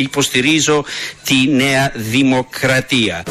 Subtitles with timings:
[0.00, 0.84] Υποστηρίζω
[1.24, 3.22] τη νέα δημοκρατία.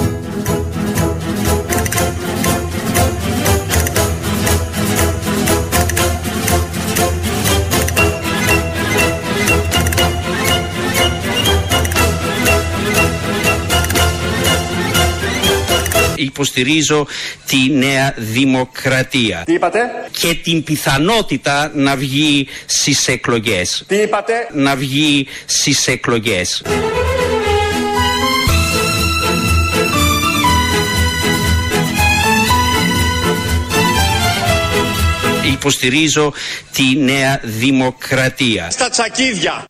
[16.29, 17.07] Υποστηρίζω
[17.45, 19.43] τη νέα δημοκρατία.
[19.45, 19.79] Τι είπατε;
[20.11, 23.83] Και την πιθανότητα να βγει στις εκλογές.
[23.87, 26.63] Τι είπατε; Να βγει στις εκλογές.
[35.51, 36.33] Υποστηρίζω
[36.71, 38.69] τη νέα δημοκρατία.
[38.69, 39.65] Στα τσακίδια.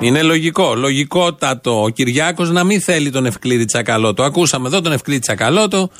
[0.00, 4.22] Είναι λογικό, λογικότατο ο Κυριάκος να μην θέλει τον Ευκλήδη Τσακαλώτο.
[4.22, 5.90] Ακούσαμε εδώ τον Ευκλήδη Τσακαλώτο,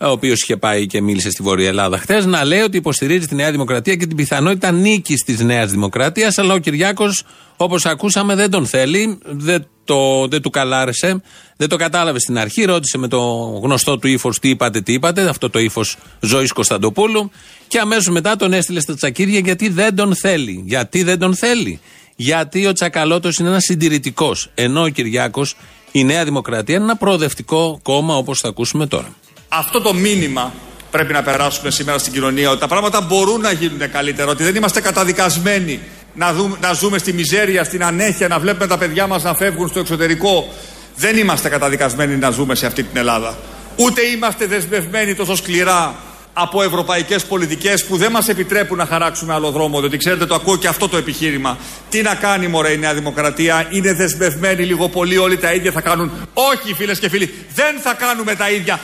[0.00, 3.34] ο οποίος είχε πάει και μίλησε στη Βόρεια Ελλάδα χθες, να λέει ότι υποστηρίζει τη
[3.34, 6.38] Νέα Δημοκρατία και την πιθανότητα νίκης της Νέας Δημοκρατίας.
[6.38, 7.22] Αλλά ο Κυριάκος,
[7.56, 11.22] όπως ακούσαμε, δεν τον θέλει, δεν, το, δεν του καλάρεσε,
[11.56, 12.64] δεν το κατάλαβε στην αρχή.
[12.64, 13.20] Ρώτησε με το
[13.62, 17.30] γνωστό του ύφος τι είπατε, τι είπατε, αυτό το ύφος Ζωής Κωνσταντοπούλου.
[17.68, 20.62] Και αμέσως μετά τον έστειλε στα τσακίδια γιατί δεν τον θέλει.
[20.66, 21.80] Γιατί δεν τον θέλει.
[22.16, 24.50] Γιατί ο Τσακαλώτος είναι ένας συντηρητικός.
[24.54, 25.56] Ενώ ο Κυριάκος,
[25.92, 29.14] η Νέα Δημοκρατία, είναι ένα προοδευτικό κόμμα όπως θα ακούσουμε τώρα.
[29.48, 30.52] Αυτό το μήνυμα
[30.90, 34.54] πρέπει να περάσουμε σήμερα στην κοινωνία ότι τα πράγματα μπορούν να γίνουν καλύτερα, ότι δεν
[34.54, 35.80] είμαστε καταδικασμένοι
[36.14, 39.68] να, δούμε, να ζούμε στη μιζέρια, στην ανέχεια, να βλέπουμε τα παιδιά μας να φεύγουν
[39.68, 40.48] στο εξωτερικό.
[40.96, 43.38] Δεν είμαστε καταδικασμένοι να ζούμε σε αυτή την Ελλάδα.
[43.76, 45.94] Ούτε είμαστε δεσμευμένοι τόσο σκληρά
[46.34, 49.80] από ευρωπαϊκές πολιτικές που δεν μας επιτρέπουν να χαράξουμε άλλο δρόμο.
[49.80, 51.58] Διότι ξέρετε, το ακούω και αυτό το επιχείρημα.
[51.88, 55.80] Τι να κάνει, Μωρέ, η Νέα Δημοκρατία; Είναι δεσμευμένοι λίγο πολύ, όλοι τα ίδια θα
[55.80, 56.10] κάνουν.
[56.34, 58.80] Όχι, φίλες και φίλοι, δεν θα κάνουμε τα ίδια.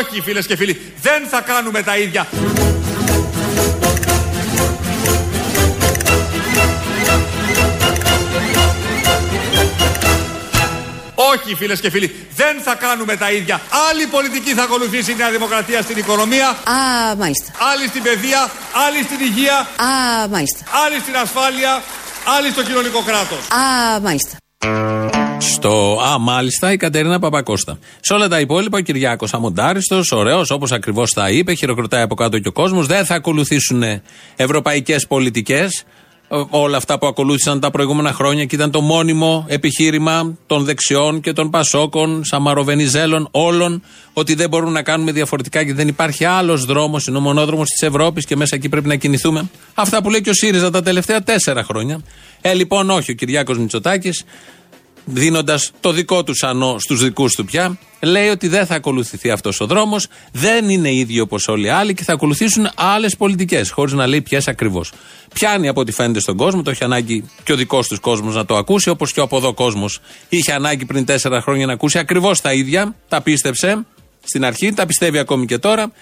[0.00, 2.26] Όχι, φίλες και φίλοι, δεν θα κάνουμε τα ίδια.
[11.28, 13.60] Όχι, φίλες και φίλοι, δεν θα κάνουμε τα ίδια.
[13.90, 16.48] Άλλη πολιτική θα ακολουθήσει η Νέα Δημοκρατία στην οικονομία.
[16.48, 17.48] Α, μάλιστα.
[17.72, 18.50] Άλλη στην παιδεία,
[18.86, 19.58] άλλη στην υγεία.
[19.58, 20.60] Α, μάλιστα.
[20.84, 21.82] Άλλη στην ασφάλεια,
[22.38, 23.38] άλλη στο κοινωνικό κράτος.
[23.38, 24.36] Α, μάλιστα.
[25.38, 27.78] Στο Α, μάλιστα, η Κατερίνα Παπακώστα.
[28.00, 32.38] Σε όλα τα υπόλοιπα, ο Κυριάκος Αμοντάριστος, ωραίος, όπως ακριβώς τα είπε, χειροκροτάει από κάτω
[32.38, 32.86] και ο κόσμος.
[32.86, 33.82] Δεν θα ακολουθήσουν
[34.36, 35.84] ευρωπαϊκές πολιτικές
[36.50, 41.32] όλα αυτά που ακολούθησαν τα προηγούμενα χρόνια και ήταν το μόνιμο επιχείρημα των δεξιών και
[41.32, 43.82] των Πασόκων, Σαμαροβενιζέλων, όλων,
[44.12, 47.82] ότι δεν μπορούμε να κάνουμε διαφορετικά και δεν υπάρχει άλλος δρόμος, είναι ο μονόδρομο της
[47.82, 49.50] Ευρώπης και μέσα εκεί πρέπει να κινηθούμε.
[49.74, 52.00] Αυτά που λέει και ο ΣΥΡΙΖΑ τα τελευταία τέσσερα χρόνια.
[52.40, 54.24] Ε, λοιπόν, όχι, ο Κυριάκος Μητσοτάκης
[55.04, 59.60] δίνοντας το δικό του σανό στους δικούς του πια, λέει ότι δεν θα ακολουθηθεί αυτός
[59.60, 63.92] ο δρόμος, δεν είναι ίδιο όπως όλοι οι άλλοι και θα ακολουθήσουν άλλες πολιτικές, χωρίς
[63.92, 64.92] να λέει ποιες ακριβώς.
[65.34, 68.44] Πιάνει από ό,τι φαίνεται στον κόσμο, το έχει ανάγκη και ο δικός τους κόσμος να
[68.44, 71.98] το ακούσει, όπως και ο από εδώ κόσμος είχε ανάγκη πριν τέσσερα χρόνια να ακούσει
[71.98, 73.86] ακριβώς τα ίδια, τα πίστεψε
[74.22, 75.92] στην αρχή, τα πιστεύει ακόμη και τώρα.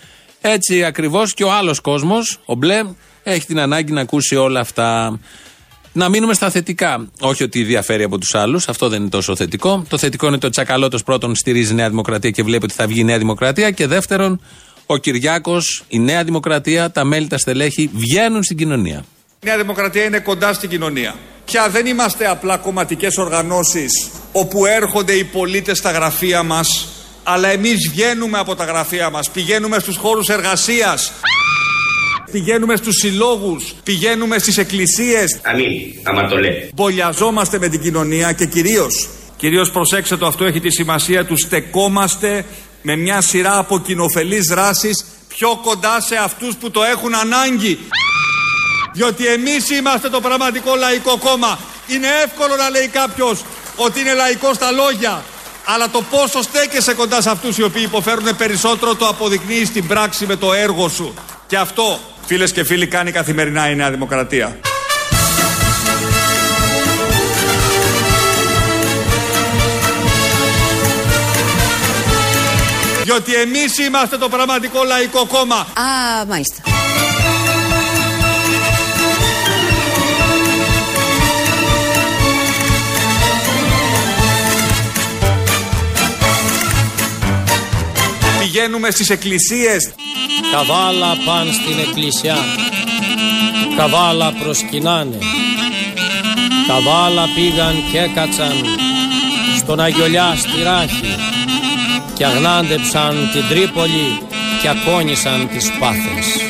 [0.41, 2.83] Έτσι ακριβώς και ο άλλος κόσμος, ο μπλε,
[3.23, 5.19] έχει την ανάγκη να ακούσει όλα αυτά.
[5.93, 7.09] Να μείνουμε στα θετικά.
[7.21, 9.85] Όχι ότι διαφέρει από τους άλλους, αυτό δεν είναι τόσο θετικό.
[9.89, 13.01] Το θετικό είναι ότι ο Τσακαλώτος πρώτον στηρίζει Νέα Δημοκρατία και βλέπει ότι θα βγει
[13.01, 13.71] η Νέα Δημοκρατία.
[13.71, 14.41] Και δεύτερον,
[14.87, 19.05] ο Κυριάκος, η Νέα Δημοκρατία, τα μέλη, τα στελέχη βγαίνουν στην κοινωνία.
[19.43, 21.15] Η Νέα Δημοκρατία είναι κοντά στην κοινωνία.
[21.45, 26.89] Πια δεν είμαστε απλά κομματικές οργανώσεις όπου έρχονται οι πολίτες στα γραφεία μας,
[27.23, 31.13] αλλά εμείς βγαίνουμε από τα γραφεία μας, πηγαίνουμε στους χώρους εργασίας.
[32.31, 35.41] Πηγαίνουμε στους συλλόγους, πηγαίνουμε στις εκκλησίες.
[35.43, 35.67] Αμήν,
[36.03, 36.71] άμα το λέει.
[36.75, 42.45] Μπολιαζόμαστε με την κοινωνία και κυρίως, κυρίως προσέξτε το αυτό έχει τη σημασία του στεκόμαστε
[42.83, 47.79] με μια σειρά από κοινοφελείς δράσεις πιο κοντά σε αυτούς που το έχουν ανάγκη.
[48.93, 51.59] Διότι εμείς είμαστε το πραγματικό λαϊκό κόμμα.
[51.87, 53.45] Είναι εύκολο να λέει κάποιος
[53.77, 55.25] ότι είναι λαϊκός στα λόγια.
[55.65, 60.27] Αλλά το πόσο στέκεσαι κοντά σε αυτούς οι οποίοι υποφέρουν περισσότερο το αποδεικνύεις στην πράξη
[60.27, 61.15] με το έργο σου.
[61.47, 64.57] Και αυτό Φίλες και φίλοι κάνει καθημερινά η Νέα Δημοκρατία.
[73.03, 75.57] Διότι εμείς είμαστε το πραγματικό λαϊκό κόμμα.
[75.57, 76.63] Α, μάλιστα.
[88.51, 89.91] Πηγαίνουμε στις εκκλησίες.
[90.53, 92.37] Καβάλα παν στην εκκλησιά.
[93.77, 95.19] Καβάλα προσκυνάνε.
[96.67, 98.53] Καβάλα πήγαν και έκατσαν
[99.57, 101.17] Στον Αγιολιά στη Ράχη
[102.15, 104.23] Και αγνάντεψαν την Τρίπολη
[104.63, 106.48] και ακόνησαν τις πάθες.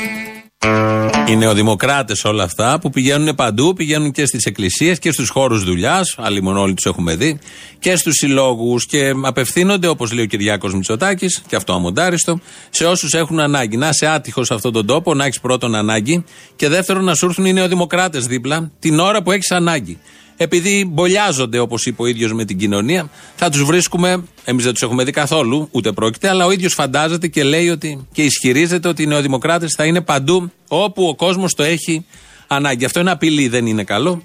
[1.28, 6.14] Οι νεοδημοκράτες όλα αυτά που πηγαίνουν παντού, πηγαίνουν και στις εκκλησίες και στους χώρους δουλειάς,
[6.18, 7.38] άλλοι μόνο όλοι τους έχουμε δει,
[7.78, 12.40] και στους συλλόγους και απευθύνονται, όπως λέει ο Κυριάκος Μητσοτάκης, και αυτό αμοντάριστο,
[12.70, 13.76] σε όσους έχουν ανάγκη.
[13.76, 16.24] Να είσαι άτυχος σε αυτόν τον τόπο, να έχεις πρώτον ανάγκη,
[16.56, 19.98] και δεύτερον να σου έρθουν οι νεοδημοκράτες δίπλα την ώρα που έχεις ανάγκη
[20.40, 24.24] επειδή μπολιάζονται, όπως είπε ο ίδιος με την κοινωνία, θα τους βρίσκουμε.
[24.44, 28.06] Εμείς δεν τους έχουμε δει καθόλου, ούτε πρόκειται, αλλά ο ίδιος φαντάζεται και λέει ότι
[28.12, 32.04] και ισχυρίζεται ότι οι νεοδημοκράτες θα είναι παντού όπου ο κόσμος το έχει
[32.46, 32.84] ανάγκη.
[32.84, 34.22] Αυτό είναι απειλή, δεν είναι καλό.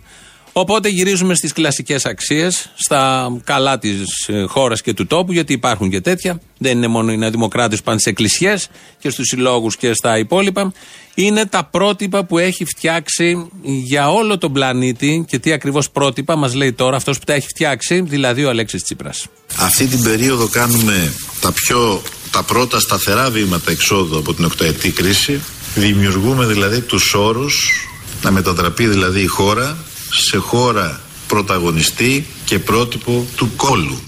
[0.55, 5.89] Οπότε γυρίζουμε στις κλασικές αξίες, στα καλά της ε, χώρας και του τόπου, γιατί υπάρχουν
[5.89, 6.41] και τέτοια.
[6.57, 8.69] Δεν είναι μόνο οι νεοδημοκράτες που πάνε στι εκκλησιές
[8.99, 10.73] και στους συλλόγους και στα υπόλοιπα.
[11.15, 16.53] Είναι τα πρότυπα που έχει φτιάξει για όλο τον πλανήτη και τι ακριβώς πρότυπα μας
[16.53, 19.25] λέει τώρα αυτός που τα έχει φτιάξει, δηλαδή ο Αλέξης Τσίπρας.
[19.55, 22.01] Αυτή την περίοδο κάνουμε τα πιο
[22.31, 25.41] τα πρώτα σταθερά βήματα εξόδου από την οκταετή κρίση.
[25.75, 27.87] Δημιουργούμε δηλαδή τους όρους
[28.21, 29.77] να μετατραπεί δηλαδή η χώρα
[30.15, 33.99] σε χώρα πρωταγωνιστή και πρότυπο του κόλου.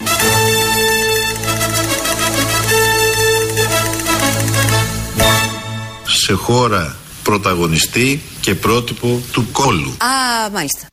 [6.04, 9.90] Σε χώρα πρωταγωνιστή και πρότυπο του κόλου.
[9.90, 10.88] Α, μάλιστα.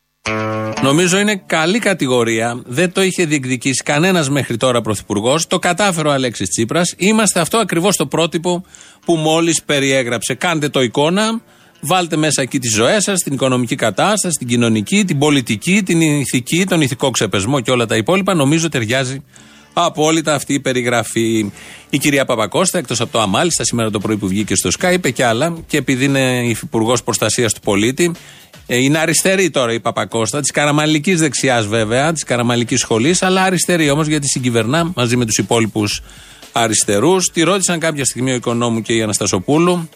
[0.83, 2.63] Νομίζω είναι καλή κατηγορία.
[2.67, 5.47] Δεν το είχε διεκδικήσει κανένας μέχρι τώρα πρωθυπουργός.
[5.47, 6.95] Το κατάφερε ο Αλέξης Τσίπρας.
[6.97, 8.65] Είμαστε αυτό ακριβώς το πρότυπο
[9.05, 10.35] που μόλις περιέγραψε.
[10.35, 11.41] Κάντε το εικόνα.
[11.85, 16.67] Βάλτε μέσα εκεί τις ζωές σας, την οικονομική κατάσταση, την κοινωνική, την πολιτική, την ηθική,
[16.67, 18.35] τον ηθικό ξεπεσμό και όλα τα υπόλοιπα.
[18.35, 19.23] Νομίζω ταιριάζει
[19.73, 21.53] απόλυτα αυτή η περιγραφή.
[21.91, 25.11] Η κυρία Παπακώστα, εκτός από το Αμάλιστα, σήμερα το πρωί που βγήκε στο Skype, είπε
[25.11, 25.57] και άλλα.
[25.67, 28.13] Και επειδή είναι υφυπουργός προστασίας του πολίτη,
[28.67, 33.91] ε, είναι αριστερή τώρα η Παπακώστα, της καραμαλικής δεξιάς βέβαια, της καραμαλικής σχολής, αλλά αριστερή
[33.91, 36.03] όμως γιατί συγκυβερνά μαζί με τους υπόλοιπους
[36.53, 37.31] αριστερούς.
[37.33, 39.89] Τη ρώτησαν κάποια στιγμή ο Οικονόμου και η Αναστασοπούλου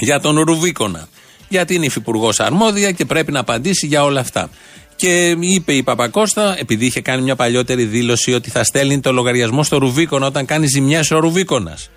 [0.00, 1.08] για τον Ρουβίκονα.
[1.48, 4.50] Γιατί είναι υφυπουργός αρμόδια και πρέπει να απαντήσει για όλα αυτά.
[4.96, 9.62] Και είπε η Παπακώστα, επειδή είχε κάνει μια παλιότερη δήλωση ότι θα στέλνει το λογαριασμό
[9.62, 11.90] στο Ρουβίκονα όταν κάνει ζημιά ο Ρουβίκονας.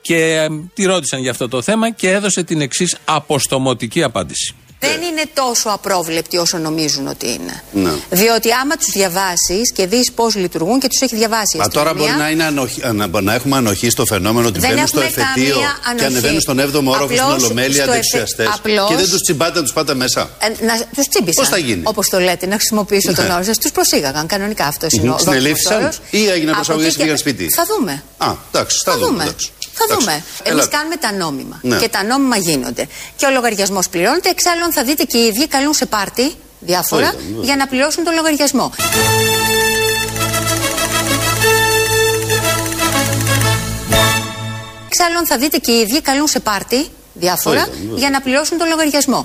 [0.00, 4.54] Και ε, τη ρώτησαν για αυτό το θέμα και έδωσε την εξής αποστομωτική απάντηση.
[4.86, 7.62] Δεν είναι τόσο απρόβλεπτοι όσο νομίζουν ότι είναι.
[7.72, 7.90] Ναι.
[8.10, 11.56] Διότι άμα τους διαβάσεις και δεις πώς λειτουργούν και τους έχει διαβάσει.
[11.56, 14.58] η Μα τώρα αστυνομία, μπορεί να, είναι ανοχή, να, να έχουμε ανοχή στο φαινόμενο ότι
[14.58, 16.04] Δεν μπαίνουν στο έχουμε εφετείο καμία και ανοχή.
[16.06, 18.42] ανεβαίνουν στον 7ο όροφο στην Απλώς Ολομέλεια στο δεξιαστέ.
[18.42, 20.30] εφε- απλώς- Και δεν τους τσιμπάτε να τους πάτε μέσα.
[20.38, 21.34] Ε, να τους τσίμπησαν.
[21.44, 23.32] Πώς θα γίνει; Όπως το λέτε, να χρησιμοποιήσω τον Ναι.
[23.34, 23.58] όρο σας.
[23.58, 26.00] Τους προσήγαγαν κανονικά αυτό είναι ο δόκιμος Συνελήφθησαν όρος.
[26.10, 28.02] ή έγινε Από προσαγωγή εκεί και πήγαν και- σπίτι; Θα δούμε.
[28.18, 29.34] Α, εντάξει, θα, Θα δούμε.
[29.74, 29.78] Εντάξει.
[29.78, 30.04] Θα Εντάξει.
[30.06, 30.22] δούμε.
[30.42, 30.76] Εμείς Έλα.
[30.76, 31.58] κάνουμε τα νόμιμα.
[31.62, 31.76] Ναι.
[31.76, 32.86] Και τα νόμιμα γίνονται.
[33.16, 34.28] Και ο λογαριασμός πληρώνεται.
[34.28, 37.44] Εξάλλου, θα δείτε και οι ίδιοι καλούν σε πάρτι διάφορα Βέβαια, βέβαια.
[37.44, 38.72] για να πληρώσουν τον λογαριασμό.
[44.86, 47.98] Εξάλλου, θα δείτε και οι ίδιοι καλούν σε πάρτι διάφορα Βέβαια, βέβαια.
[47.98, 49.24] για να πληρώσουν τον λογαριασμό.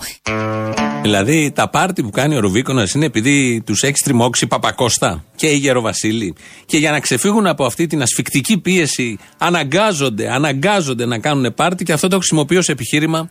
[1.08, 5.48] Δηλαδή τα πάρτι που κάνει ο Ρουβίκονας είναι επειδή τους έχει τριμώξει η Παπακώστα και
[5.48, 6.36] η Γεροβασίλη.
[6.66, 11.94] Και για να ξεφύγουν από αυτή την ασφικτική πίεση, αναγκάζονται, αναγκάζονται να κάνουν πάρτι και
[11.94, 13.30] αυτό το χρησιμοποιεί ως επιχείρημα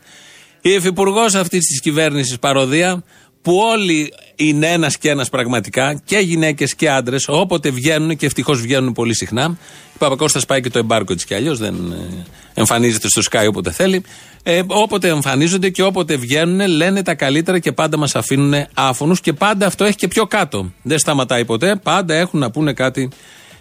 [0.60, 3.04] η υφυπουργός αυτής της κυβέρνησης παροδία,
[3.46, 8.60] που όλοι είναι ένα και ένας πραγματικά, και γυναίκες και άντρες, όποτε βγαίνουν και ευτυχώς
[8.60, 9.58] βγαίνουν πολύ συχνά.
[9.94, 13.70] Η Παπακώστα πάει και το εμπάρκο της κι αλλιώς, δεν ε, εμφανίζεται στο Sky όποτε
[13.70, 14.02] θέλει.
[14.42, 19.32] Ε, όποτε εμφανίζονται και όποτε βγαίνουν, λένε τα καλύτερα και πάντα μας αφήνουν άφωνους και
[19.32, 20.72] πάντα αυτό έχει και πιο κάτω.
[20.82, 23.08] Δεν σταματάει ποτέ, πάντα έχουν να πούνε κάτι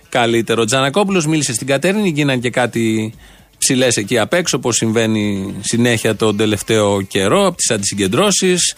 [0.09, 0.61] καλύτερο.
[0.61, 3.13] Ο Τζανακόπουλος μίλησε στην Κατέρινη, γίνανε και κάτι
[3.57, 8.75] ψηλές εκεί απ' έξω, όπω συμβαίνει συνέχεια τον τελευταίο καιρό, από τις αντισυγκεντρώσεις.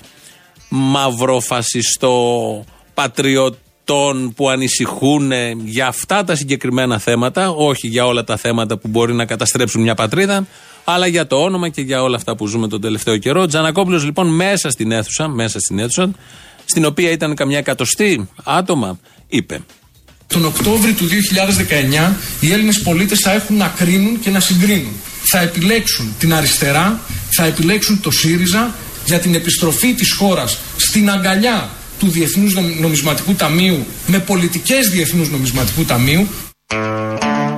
[0.69, 5.31] Μαυροφασιστό πατριωτών που ανησυχούν
[5.65, 9.95] για αυτά τα συγκεκριμένα θέματα, όχι για όλα τα θέματα που μπορεί να καταστρέψουν μια
[9.95, 10.47] πατρίδα,
[10.83, 13.41] αλλά για το όνομα και για όλα αυτά που ζούμε τον τελευταίο καιρό.
[13.41, 16.11] Ο Τζανακόπουλος λοιπόν μέσα στην αίθουσα, μέσα στην αίθουσα,
[16.65, 19.61] στην οποία ήταν καμιά εκατοστή άτομα, είπε.
[20.27, 21.07] Τον Οκτώβρη του
[22.09, 24.93] 2019 οι Έλληνες πολίτες θα έχουν να κρίνουν και να συγκρίνουν.
[25.29, 26.99] Θα επιλέξουν την αριστερά,
[27.35, 28.75] θα επιλέξουν το ΣΥΡΙΖΑ
[29.07, 35.29] για την επιστροφή της χώρας στην αγκαλιά του Διεθνούς Νομ- Νομισματικού Ταμείου με πολιτικές Διεθνούς
[35.29, 36.27] Νομισματικού Ταμείου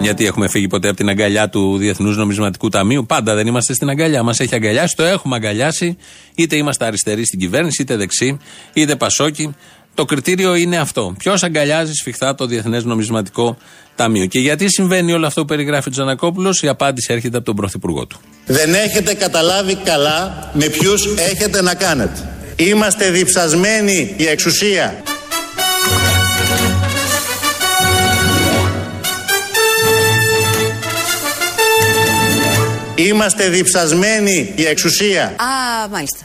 [0.02, 3.90] Γιατί έχουμε φύγει ποτέ από την αγκαλιά του Διεθνούς Νομισματικού Ταμείου; Πάντα δεν είμαστε στην
[3.90, 4.24] αγκαλιά.
[4.24, 5.98] Μας έχει αγκαλιάσει, το έχουμε αγκαλιάσει.
[6.36, 8.38] Είτε είμαστε αριστεροί στην κυβέρνηση, είτε δεξί,
[8.74, 9.56] είτε πασόκι.
[10.00, 11.16] Το κριτήριο είναι αυτό.
[11.18, 13.58] Ποιος αγκαλιάζει σφιχτά το Διεθνές Νομισματικό
[13.96, 17.56] Ταμείο; Και γιατί συμβαίνει όλο αυτό που περιγράφει ο Τζανακόπουλος, η απάντηση έρχεται από τον
[17.56, 18.20] Πρωθυπουργό του.
[18.46, 22.30] Δεν έχετε καταλάβει καλά με ποιους έχετε να κάνετε.
[22.56, 25.04] Είμαστε διψασμένοι η εξουσία.
[32.96, 35.24] Είμαστε διψασμένοι η εξουσία.
[35.24, 36.22] Α, μάλιστα.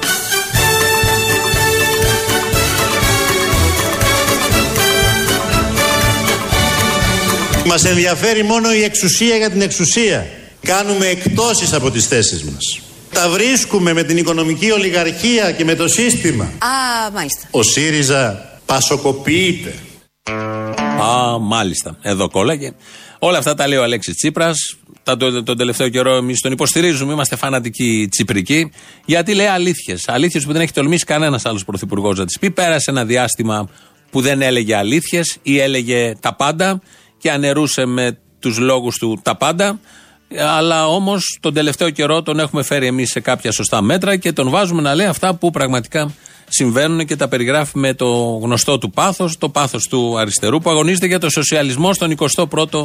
[7.66, 10.26] Μας ενδιαφέρει μόνο η εξουσία για την εξουσία.
[10.62, 12.80] Κάνουμε εκτόσεις από τις θέσεις μας.
[13.12, 16.44] Τα βρίσκουμε με την οικονομική ολιγαρχία και με το σύστημα.
[16.44, 17.48] Α, μάλιστα.
[17.50, 19.74] Ο ΣΥΡΙΖΑ πασοκοποιείται.
[21.02, 21.96] Α, μάλιστα.
[22.02, 22.72] Εδώ κόλλαγε.
[23.18, 24.76] Όλα αυτά τα λέει ο Αλέξης Τσίπρας.
[25.02, 28.72] Τον, τον τελευταίο καιρό εμείς τον υποστηρίζουμε, είμαστε φανατικοί τσιπρικοί.
[29.04, 30.02] Γιατί λέει αλήθειες.
[30.06, 32.50] Αλήθειες που δεν έχει τολμήσει κανένας άλλος πρωθυπουργός να τις πει.
[32.50, 33.68] Πέρασε ένα διάστημα
[34.10, 36.80] που δεν έλεγε αλήθειες ή έλεγε τα πάντα
[37.24, 39.80] και αναιρούσε με τους λόγους του τα πάντα.
[40.56, 44.50] Αλλά όμως τον τελευταίο καιρό τον έχουμε φέρει εμείς σε κάποια σωστά μέτρα και τον
[44.50, 46.14] βάζουμε να λέει αυτά που πραγματικά
[46.48, 48.06] συμβαίνουν και τα περιγράφει με το
[48.42, 52.84] γνωστό του πάθος, το πάθος του αριστερού που αγωνίζεται για το σοσιαλισμό στον 21ο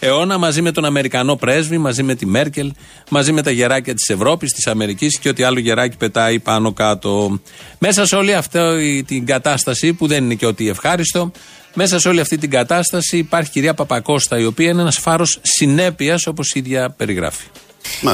[0.00, 2.72] αιώνα μαζί με τον Αμερικανό πρέσβη, μαζί με τη Μέρκελ,
[3.10, 7.40] μαζί με τα γεράκια της Ευρώπης, της Αμερικής και ό,τι άλλο γεράκι πετάει πάνω κάτω.
[7.78, 11.30] Μέσα σε όλη αυτή την κατάσταση που δεν είναι και ότι ευχάριστο,
[11.78, 15.38] μέσα σε όλη αυτή την κατάσταση υπάρχει η κυρία Παπακώστα, η οποία είναι ένας φάρος
[15.42, 17.44] συνέπειας όπως η ίδια περιγράφει.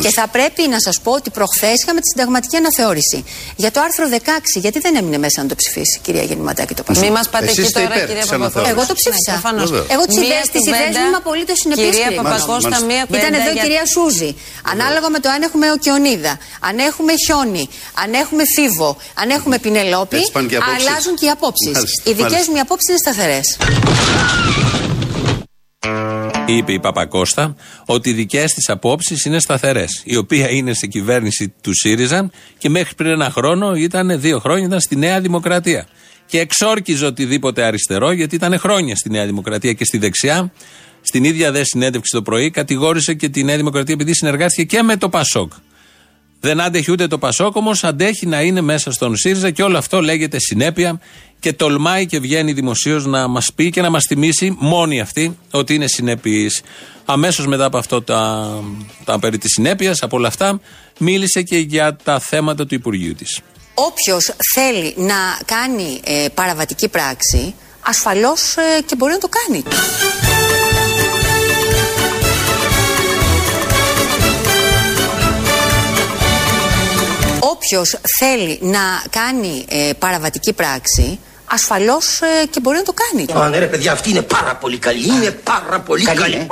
[0.00, 3.24] Και θα πρέπει να σας πω ότι προχθές είχαμε τη συνταγματική αναθεώρηση.
[3.56, 7.02] Για το άρθρο 16, γιατί δεν έμεινε μέσα να το ψηφίσει, κυρία Γεννηματάκη, το Πασόκ;
[7.04, 8.60] Μην μας πάτε Εσείς εκεί είστε τώρα, υπέρ κυρία της Παπακώστα.
[8.60, 8.76] αναθεώρησης.
[8.76, 9.32] Εγώ το ψήφισα.
[9.36, 9.68] Προφανώς.
[9.70, 9.86] Βεβαίως.
[9.94, 11.80] Εγώ τις Μία ιδέε τη ιδέα κουβέντα, μου είμαι απολύτως συνεπή.
[11.86, 14.30] Κυρία Παπακώστα, μία Ήταν κουβέντα εδώ η για- κυρία Σούζη.
[14.72, 16.32] Ανάλογα με το αν έχουμε οκεονίδα,
[16.68, 17.64] αν έχουμε χιόνι,
[18.02, 18.90] αν έχουμε φίβο,
[19.20, 20.86] αν έχουμε πινελόπι, Έτσι πάνε και οι απόψεις.
[20.88, 21.74] αλλάζουν και οι απόψεις.
[21.76, 22.50] Μάλιστα, Οι δικές μάλιστα.
[22.50, 23.46] μου οι απόψεις είναι σταθερές.
[26.46, 30.02] Είπε η Παπακώστα ότι οι δικές της απόψεις είναι σταθερές.
[30.04, 34.66] Η οποία είναι σε κυβέρνηση του ΣΥΡΙΖΑ και μέχρι πριν ένα χρόνο ήταν, δύο χρόνια,
[34.66, 35.86] ήταν στη Νέα Δημοκρατία.
[36.26, 40.52] Και εξόρκιζε οτιδήποτε αριστερό, γιατί ήταν χρόνια στη Νέα Δημοκρατία και στη δεξιά.
[41.00, 44.96] Στην ίδια δε συνέντευξη το πρωί, κατηγόρησε και τη Νέα Δημοκρατία επειδή συνεργάστηκε και με
[44.96, 45.52] το Πασόκ.
[46.44, 50.02] Δεν άντεχε ούτε το Πασόκ, όμω αντέχει να είναι μέσα στον ΣΥΡΙΖΑ και όλο αυτό
[50.02, 51.00] λέγεται συνέπεια
[51.40, 55.74] και τολμάει και βγαίνει δημοσίως να μας πει και να μας θυμίσει μόνη αυτή ότι
[55.74, 56.62] είναι συνέπειης.
[57.04, 58.50] Αμέσως μετά από αυτό τα,
[59.04, 60.60] τα περί της συνέπειας, από όλα αυτά,
[60.98, 63.40] μίλησε και για τα θέματα του Υπουργείου της.
[63.74, 68.54] Όποιος θέλει να κάνει ε, παραβατική πράξη, ασφαλώς
[68.86, 69.62] και μπορεί να το κάνει.
[77.64, 83.44] Όποιος θέλει να κάνει ε, παραβατική πράξη, ασφαλώς ε, και μπορεί να το κάνει.
[83.44, 85.06] Α, ναι ρε παιδιά, αυτή είναι πάρα πολύ καλή.
[85.06, 86.36] Είναι πάρα πολύ καλή.
[86.36, 86.46] Α,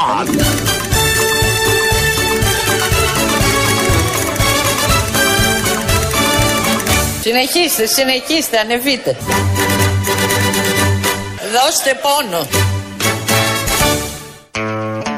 [7.21, 9.17] Συνεχίστε, συνεχίστε, ανεβείτε.
[11.53, 12.47] Δώστε πόνο.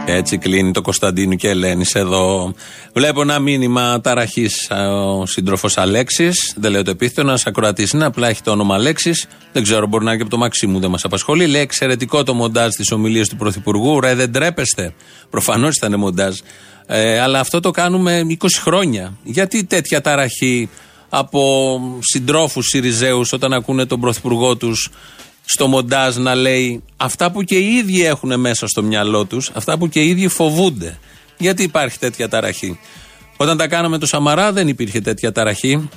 [0.07, 2.55] Έτσι κλείνει το Κωνσταντίνου και Ελένης εδώ.
[2.93, 6.55] Βλέπω ένα μήνυμα ταραχής ο σύντροφος Αλέξης.
[6.57, 9.27] Δεν λέω το επίθετο, ένα ακροατής είναι, απλά έχει το όνομα Αλέξης.
[9.53, 11.47] Δεν ξέρω, μπορεί να είναι και από το Μαξίμου, δεν μας απασχολεί.
[11.47, 14.01] Λέει εξαιρετικό το μοντάζ της ομιλίας του Πρωθυπουργού.
[14.01, 14.95] Ρε, δεν τρέπεστε.
[15.31, 16.39] Προφανώς ήταν μοντάζ.
[16.87, 19.19] Ε, αλλά αυτό το κάνουμε 20 χρόνια.
[19.23, 20.69] Γιατί τέτοια ταραχή
[21.09, 24.91] από συντρόφους Σιριζέους όταν ακούνε τον Πρωθυπουργό τους
[25.45, 29.79] στο μοντάζ να λέει αυτά που και οι ίδιοι έχουν μέσα στο μυαλό τους, αυτά
[29.79, 30.99] που και οι ίδιοι φοβούνται.
[31.39, 32.79] Γιατί υπάρχει τέτοια ταραχή;
[33.37, 35.89] Όταν τα κάναμε το Σαμαρά δεν υπήρχε τέτοια ταραχή.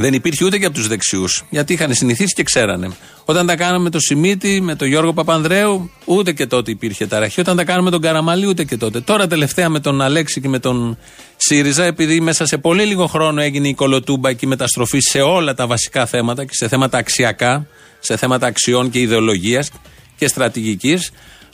[0.00, 1.44] Δεν υπήρχε ούτε και από τους δεξιούς.
[1.50, 2.90] Γιατί είχαν συνηθίσει και ξέρανε.
[3.24, 7.40] Όταν τα κάναμε με το Σιμίτη, με τον Γιώργο Παπανδρέου, ούτε και τότε υπήρχε ταραχή.
[7.40, 9.00] Όταν τα κάναμε με τον Καραμαλή, ούτε και τότε.
[9.00, 10.98] Τώρα τελευταία με τον Αλέξη και με τον
[11.36, 15.54] ΣΥΡΙΖΑ, επειδή μέσα σε πολύ λίγο χρόνο έγινε η κολοτούμπα και η μεταστροφή σε όλα
[15.54, 17.66] τα βασικά θέματα και σε θέματα αξιακά,
[17.98, 19.70] σε θέματα αξιών και ιδεολογίας
[20.16, 21.10] και στρατηγικής,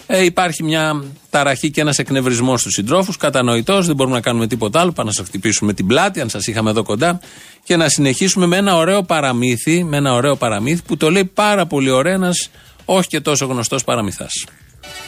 [0.06, 3.16] ε, υπάρχει μια ταραχή και ένας εκνευρισμός στους συντρόφους.
[3.16, 4.92] Κατανοητός, δεν μπορούμε να κάνουμε τίποτα άλλο.
[4.92, 7.20] Πάμε να σας χτυπήσουμε την πλάτη, αν σας είχαμε εδώ κοντά.
[7.64, 11.66] Και να συνεχίσουμε με ένα ωραίο παραμύθι, με ένα ωραίο παραμύθι που το λέει πάρα
[11.66, 12.50] πολύ ωραία ένας
[12.84, 14.44] όχι και τόσο γνωστός παραμυθάς.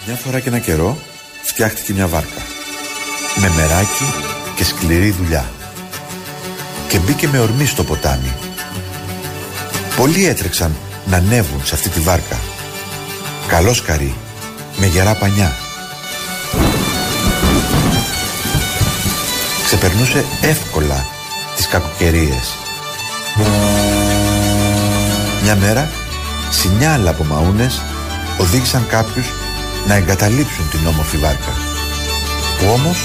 [0.06, 0.98] Μια φορά και ένα καιρό
[1.42, 2.42] φτιάχτηκε μια βάρκα.
[3.40, 4.04] Με μεράκι
[4.56, 5.50] και σκληρή δουλειά.
[6.88, 8.34] Και μπήκε με ορμή στο ποτάμι.
[9.96, 10.76] Πολλοί έτρεξαν
[11.06, 12.36] να ανέβουν σε αυτή τη βάρκα.
[13.46, 14.14] Καλό σκαρί,
[14.76, 15.56] με γερά πανιά.
[19.64, 21.06] Ξεπερνούσε εύκολα
[21.56, 22.56] τις κακοκαιρίες.
[25.42, 25.90] Μια μέρα,
[26.50, 27.82] σινιάλα από μαούνες
[28.40, 29.26] οδήγησαν κάποιους
[29.86, 31.52] να εγκαταλείψουν την όμορφη βάρκα
[32.58, 32.98] που όμως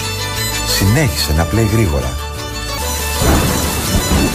[0.67, 2.13] συνέχισε να πλέει γρήγορα.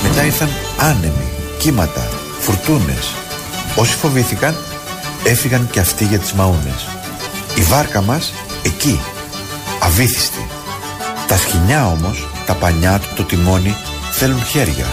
[0.02, 2.08] Μετά ήρθαν άνεμοι, κύματα,
[2.40, 3.25] φουρτούνες.
[3.76, 4.56] Όσοι φοβήθηκαν
[5.24, 6.86] έφυγαν και αυτοί για τις μαούνες.
[7.54, 9.00] Η βάρκα μας εκεί,
[9.80, 10.46] αβύθιστη.
[11.26, 13.76] Τα σκοινιά όμως, τα πανιά του, το τιμόνι
[14.10, 14.86] θέλουν χέρια.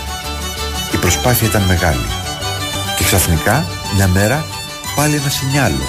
[0.93, 2.05] Η προσπάθεια ήταν μεγάλη.
[2.97, 4.45] Και ξαφνικά, μια μέρα,
[4.95, 5.85] πάλι ένα σινιάλο.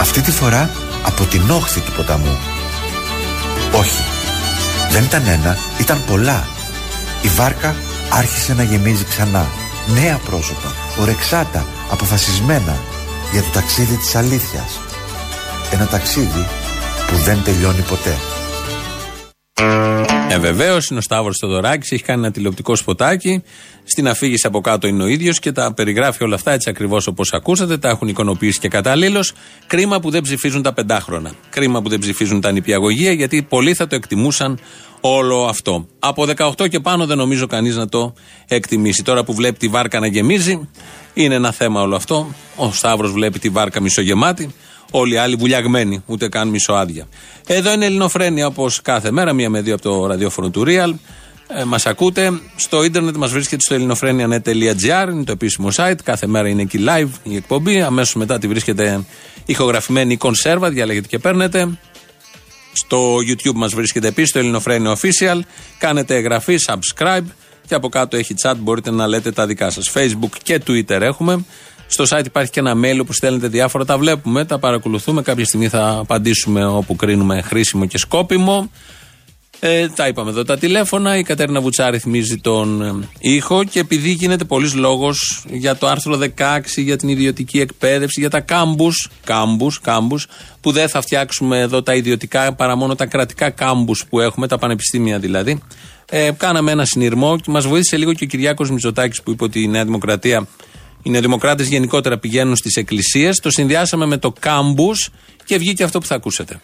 [0.00, 0.70] Αυτή τη φορά
[1.02, 2.38] από την όχθη του ποταμού.
[3.72, 4.02] Όχι,
[4.90, 6.46] δεν ήταν ένα, ήταν πολλά.
[7.22, 7.74] Η βάρκα
[8.08, 9.46] άρχισε να γεμίζει ξανά.
[9.86, 12.78] Νέα πρόσωπα, ορεξάτα, αποφασισμένα
[13.32, 14.80] για το ταξίδι της αλήθειας.
[15.72, 16.46] Ένα ταξίδι
[17.08, 18.16] που δεν τελειώνει ποτέ.
[20.30, 23.42] Ε, βεβαίως είναι ο Σταύρος Θεοδωράκης, έχει κάνει ένα τηλεοπτικό σποτάκι.
[23.84, 27.32] Στην αφήγηση από κάτω είναι ο ίδιος και τα περιγράφει όλα αυτά έτσι ακριβώς όπως
[27.32, 27.78] ακούσατε.
[27.78, 29.32] Τα έχουν εικονοποιήσει και καταλήλως.
[29.66, 31.30] Κρίμα που δεν ψηφίζουν τα πεντάχρονα.
[31.50, 34.58] Κρίμα που δεν ψηφίζουν τα νηπιαγωγεία γιατί πολλοί θα το εκτιμούσαν
[35.04, 35.86] όλο αυτό.
[35.98, 38.14] Από 18 και πάνω δεν νομίζω κανείς να το
[38.48, 39.02] εκτιμήσει.
[39.02, 40.68] Τώρα που βλέπει τη βάρκα να γεμίζει,
[41.14, 42.34] είναι ένα θέμα όλο αυτό.
[42.56, 44.54] Ο Σταύρος βλέπει τη βάρκα μισογεμάτη.
[44.90, 47.06] Όλοι οι άλλοι βουλιαγμένοι, ούτε καν μισοάδια.
[47.46, 50.94] Εδώ είναι Ελληνοφρένια όπως κάθε μέρα, μία με δύο από το ραδιόφωνο του Real.
[51.54, 52.40] Ε, μας ακούτε.
[52.56, 55.98] Στο ίντερνετ μας βρίσκεται στο ελληνοφρένια.net.gr, είναι το επίσημο site.
[56.04, 57.80] Κάθε μέρα είναι εκεί live η εκπομπή.
[57.80, 59.04] Αμέσως μετά τη βρίσκεται
[59.46, 61.78] ηχογραφημένη η κονσέρβα, διαλέγετε και παίρνετε.
[62.72, 65.40] Στο YouTube μας βρίσκεται επίσης το Ελληνοφρένια Official.
[65.78, 67.24] Κάνετε εγγραφή, subscribe
[67.66, 69.90] και από κάτω έχει chat, μπορείτε να λέτε τα δικά σας.
[69.94, 71.44] Facebook και Twitter έχουμε.
[71.86, 73.84] Στο site υπάρχει και ένα mail που στέλνετε διάφορα.
[73.84, 75.22] Τα βλέπουμε, τα παρακολουθούμε.
[75.22, 78.70] Κάποια στιγμή θα απαντήσουμε όπου κρίνουμε χρήσιμο και σκόπιμο.
[79.64, 81.18] Ε, τα είπαμε εδώ τα τηλέφωνα.
[81.18, 86.18] Η Κατέρινα Βουτσά ρυθμίζει τον ε, ήχο και επειδή γίνεται πολλής λόγος για το άρθρο
[86.18, 90.26] 16, για την ιδιωτική εκπαίδευση, για τα κάμπους, κάμπους, κάμπους,
[90.60, 94.58] που δεν θα φτιάξουμε εδώ τα ιδιωτικά παρά μόνο τα κρατικά κάμπους που έχουμε, τα
[94.58, 95.62] πανεπιστήμια δηλαδή.
[96.10, 99.62] Ε, κάναμε ένα συνειρμό και μας βοήθησε λίγο και ο Κυριάκος Μητσοτάκης που είπε ότι
[99.62, 100.46] η Νέα Δημοκρατία
[101.02, 103.38] οι νεοδημοκράτε γενικότερα πηγαίνουν στις εκκλησίες.
[103.38, 105.10] Το συνδυάσαμε με το κάμπους
[105.44, 106.60] και βγήκε αυτό που θα ακούσετε.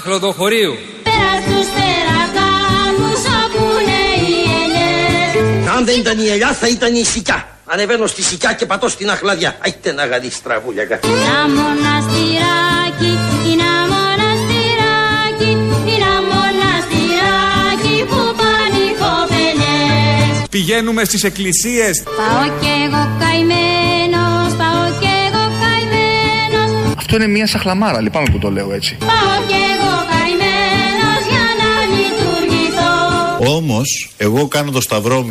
[0.00, 0.74] Αχλοδοχωρίου.
[1.02, 7.04] Περάς τους περακάμπους όπου είναι οι ελιές Αν δεν ήταν η ελιά θα ήταν η
[7.04, 7.48] σικιά.
[7.66, 9.56] Ανεβαίνω στη σικιά και πατώ στην αχλαδιά.
[9.64, 11.08] Αϊτε να γαδεί στραβούλια κάτι.
[11.08, 13.12] Ένα μοναστηράκι,
[13.52, 15.50] ένα μοναστηράκι
[15.96, 22.02] Ένα μοναστηράκι που πάνε οι κοπελιές Πηγαίνουμε στις εκκλησίες.
[22.02, 28.50] Πάω κι εγώ καημένος, πάω κι εγώ καημένος Αυτό είναι μια σαχλαμάρα, λυπάμαι που το
[28.50, 28.96] λέω έτσι.
[29.00, 29.54] Πάω κι
[33.56, 35.30] Όμως, εγώ κάνω το σταυρό μου.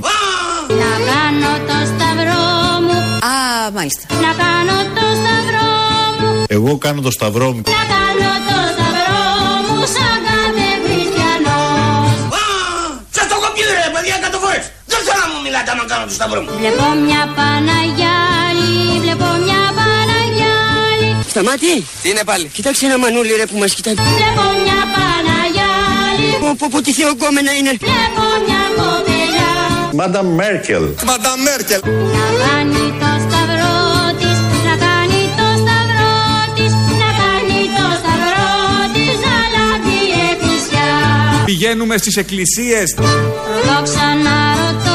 [0.82, 2.44] Να κάνω το σταυρό
[2.88, 2.98] μου
[3.34, 4.04] Α, μάλιστα.
[4.26, 5.68] Να κάνω το σταυρό
[6.20, 7.62] μου Εγώ κάνω το σταυρό μου.
[7.66, 9.20] Να κάνω το σταυρό
[9.68, 12.18] μου σαν κάθε χριστιανός
[13.16, 14.66] Σας το κομπιούτερ ρε παιδιά κάτω φορές.
[14.92, 16.50] Δεν θέλω να μου μιλάτε άμα κάνω το σταυρό μου.
[16.62, 21.74] Βλέπω μια Παναγιάλη, βλέπω μια Παναγιάλη Σταμάτη.
[22.02, 23.94] Τι είναι πάλι; Κοιτάξτε ένα μανούλι ρε που μας κοιτάει.
[23.94, 24.79] Βλέπω μια Παναγιάλη
[26.50, 27.72] Πω πω πω τι θεοκόμενα είναι.
[27.80, 29.52] Βλέπω μια κοπελιά
[29.94, 30.84] Μάντα Μέρκελ.
[31.06, 31.82] Μαντά Μέρκελ.
[32.18, 33.78] Να κάνει το σταυρό
[34.20, 36.16] της Να κάνει το σταυρό
[36.56, 38.50] της Να κάνει το σταυρό
[38.94, 40.00] της Να λάβει
[40.32, 40.88] εκκλησιά
[41.46, 42.96] Πηγαίνουμε στις εκκλησίες.
[42.98, 44.89] Ρωτώ ξαναρωτώ τι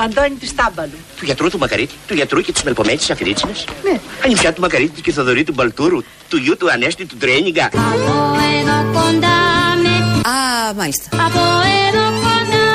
[0.00, 0.98] Του Αντώνη του Στάμπαλου.
[1.18, 3.64] Του γιατρού του Μακαρίτη, του γιατρού και της Μελπομέτης Αφιρίτσινας.
[3.84, 4.00] Ναι.
[4.24, 7.64] Ανιψιά του Μακαρίτη και Θοδωρή του Μπαλτούρου, του γιου του Ανέστη του Τρένιγκα.
[7.64, 9.38] Από εδώ κοντά
[9.82, 11.08] με Α, μάλιστα.
[11.12, 11.40] Από
[11.88, 12.66] εδώ κοντά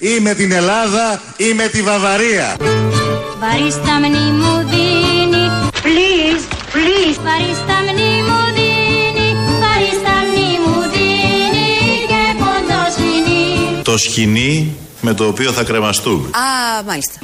[0.00, 2.56] με Ή με την Ελλάδα ή με τη Βαβαρία.
[3.40, 5.44] Βαρίσταμνη μου δίνει
[5.84, 6.44] Please,
[6.74, 9.28] please Βαρίσταμνη μου δίνει
[9.62, 11.68] Βαρίσταμνη μου δίνει
[12.06, 16.28] Και ποντοσβηνή Το σκηνή με το οποίο θα κρεμαστούμε.
[16.28, 17.18] Α, μάλιστα.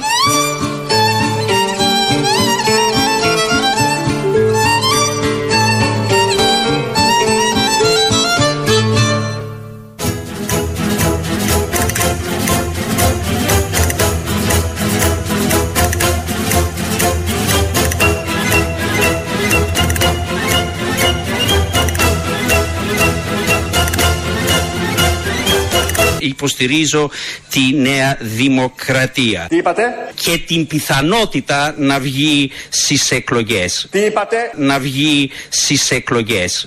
[26.39, 27.09] Υποστηρίζω
[27.49, 29.45] τη νέα δημοκρατία.
[29.49, 29.83] Τι είπατε;
[30.15, 33.87] Και την πιθανότητα να βγει στις εκλογές.
[33.91, 36.65] Τι είπατε; Να βγει στις εκλογές.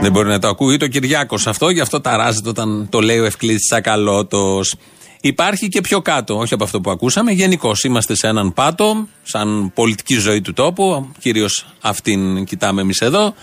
[0.00, 3.24] Δεν μπορεί να το ακούει το Κυριάκος αυτό, γι' αυτό ταράζεται όταν το λέει ο
[3.24, 4.74] Ευκλήτη Τσακαλώτος.
[5.20, 7.32] Υπάρχει και πιο κάτω, όχι από αυτό που ακούσαμε.
[7.32, 11.08] Γενικώς είμαστε σε έναν πάτο, σαν πολιτική ζωή του τόπου.
[11.18, 13.34] Κυρίως αυτήν κοιτάμε εμείς εδώ.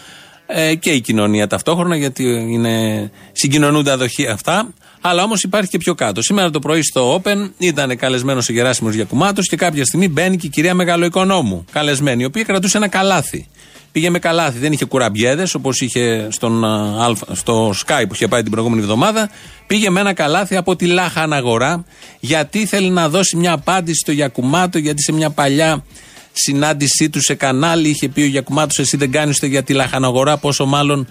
[0.53, 4.73] Ε, και η κοινωνία ταυτόχρονα, γιατί είναι, συγκοινωνούνται αδοχεία αυτά.
[5.01, 6.21] Αλλά όμως υπάρχει και πιο κάτω.
[6.21, 10.47] Σήμερα το πρωί στο Open ήταν καλεσμένος ο Γεράσιμος Γιακουμάτος και κάποια στιγμή μπαίνει και
[10.47, 11.65] η κυρία Μεγαλοοικονόμου.
[11.71, 13.47] Καλεσμένη, η οποία κρατούσε ένα καλάθι.
[13.91, 18.27] Πήγε με καλάθι, δεν είχε κουραμπιέδες όπως είχε στον, α, Αλφα- στο Sky που είχε
[18.27, 19.29] πάει την προηγούμενη εβδομάδα.
[19.67, 21.85] Πήγε με ένα καλάθι από τη Λάχαν Αγορά,
[22.19, 25.83] γιατί θέλει να δώσει μια απάντηση στο Γιακουμάτο, γιατί σε μια παλιά
[26.31, 30.03] συνάντησή του σε κανάλι είχε πει ο Γιακουμάτος: Εσύ δεν κάνεις ούτε για τη Λάχαν
[30.03, 31.07] Αγορά, πόσο μάλλον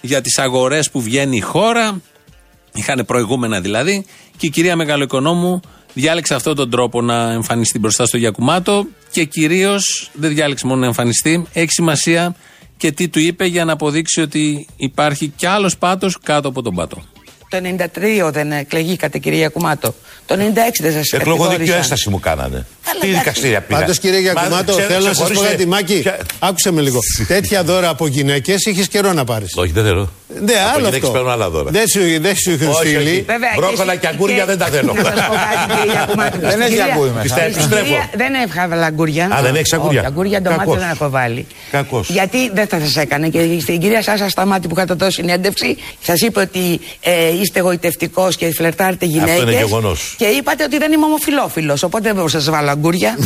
[0.00, 2.00] για τις αγορές που βγαίνει η χώρα.
[2.76, 4.04] Είχαν προηγούμενα δηλαδή.
[4.36, 5.60] Και η κυρία Μεγαλοοικονόμου
[5.94, 10.86] διάλεξε αυτόν τον τρόπο να εμφανιστεί μπροστά στο Γιακουμάτο και κυρίως δεν διάλεξε μόνο να
[10.86, 11.46] εμφανιστεί.
[11.52, 12.36] Έχει σημασία
[12.76, 16.74] και τι του είπε για να αποδείξει ότι υπάρχει κι άλλος πάτος κάτω από τον
[16.74, 17.02] πάτο.
[17.48, 17.58] Το
[18.26, 19.94] 93 δεν εκλεγήκατε, κυρία Κουμάτο.
[20.26, 20.38] Το 96
[20.80, 22.66] δεν σας Εκλογοδίκιο έσταση μου κάνανε.
[23.00, 23.80] Τι δικαστήρια πήγα.
[23.80, 26.00] Πάντως, κύριε Γιακουμάτο, Μα, θέλω να σας πω ξεχωρίστε- κάτι, Μάκη.
[26.00, 26.98] Ποια- Άκουσε με λίγο.
[27.28, 29.52] Τέτοια δώρα από γυναίκες είχες καιρό να πάρεις.
[29.56, 30.12] Όχι, δεν θέλω.
[30.44, 31.10] Ναι, Από άλλο γυναίκες αυτό.
[31.10, 31.70] παίρνουν άλλα δώρα.
[31.70, 32.98] Δεν σου, δεν σου είχαν Όχι, στείλει.
[33.10, 33.24] όχι.
[33.56, 34.92] Μπρόκολα και αγκούρια δεν τα θέλω.
[34.92, 36.38] Να σας πω κάτι, κυρία Κουμάτο.
[36.40, 37.28] Δεν έχει Κυρία- αγκούρι μέσα.
[37.28, 37.82] Στην Επιστρέφω.
[37.84, 39.24] κυρία- Δεν έβγαλα αγκούρια.
[39.34, 40.00] Α, δεν έχεις αγκούρια.
[40.00, 40.80] Όχι, αγκούρια ντομάτες Κακός.
[40.80, 41.46] δεν έχω βάλει.
[41.70, 42.08] Κακός.
[42.10, 43.28] Γιατί δεν θα σας έκανε.
[43.28, 48.36] Και στην κυρία Σάσα Σταμάτη που είχατε δώσει συνέντευξη, σας είπε ότι ε, είστε εγωιτευτικός
[48.36, 49.42] και φλερτάρετε γυναίκες.
[49.42, 50.14] είναι γεγονός.
[50.18, 51.82] Και είπατε ότι δεν είμαι ομοφυλόφιλος.
[51.82, 53.18] Οπότε δεν μπορούσα να σας βάλω αγκούρια.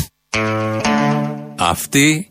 [1.58, 2.28] Αυτή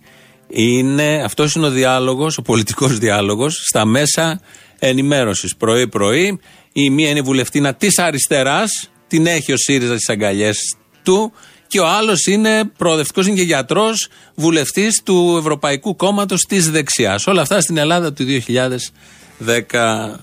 [0.50, 4.42] είναι, αυτός είναι ο διάλογος, ο πολιτικός διάλογος στα μέσα
[4.80, 5.56] ενημέρωσης.
[5.56, 6.40] Πρωί-πρωί
[6.74, 11.32] η μία είναι η βουλευτήνα της αριστεράς, την έχει ο ΣΥΡΙΖΑ στις αγκαλιές του
[11.68, 17.28] και ο άλλος είναι προοδευτικός, είναι και γιατρός, βουλευτής του Ευρωπαϊκού Κόμματος της δεξιάς.
[17.28, 20.16] Όλα αυτά στην Ελλάδα του 2010, ε,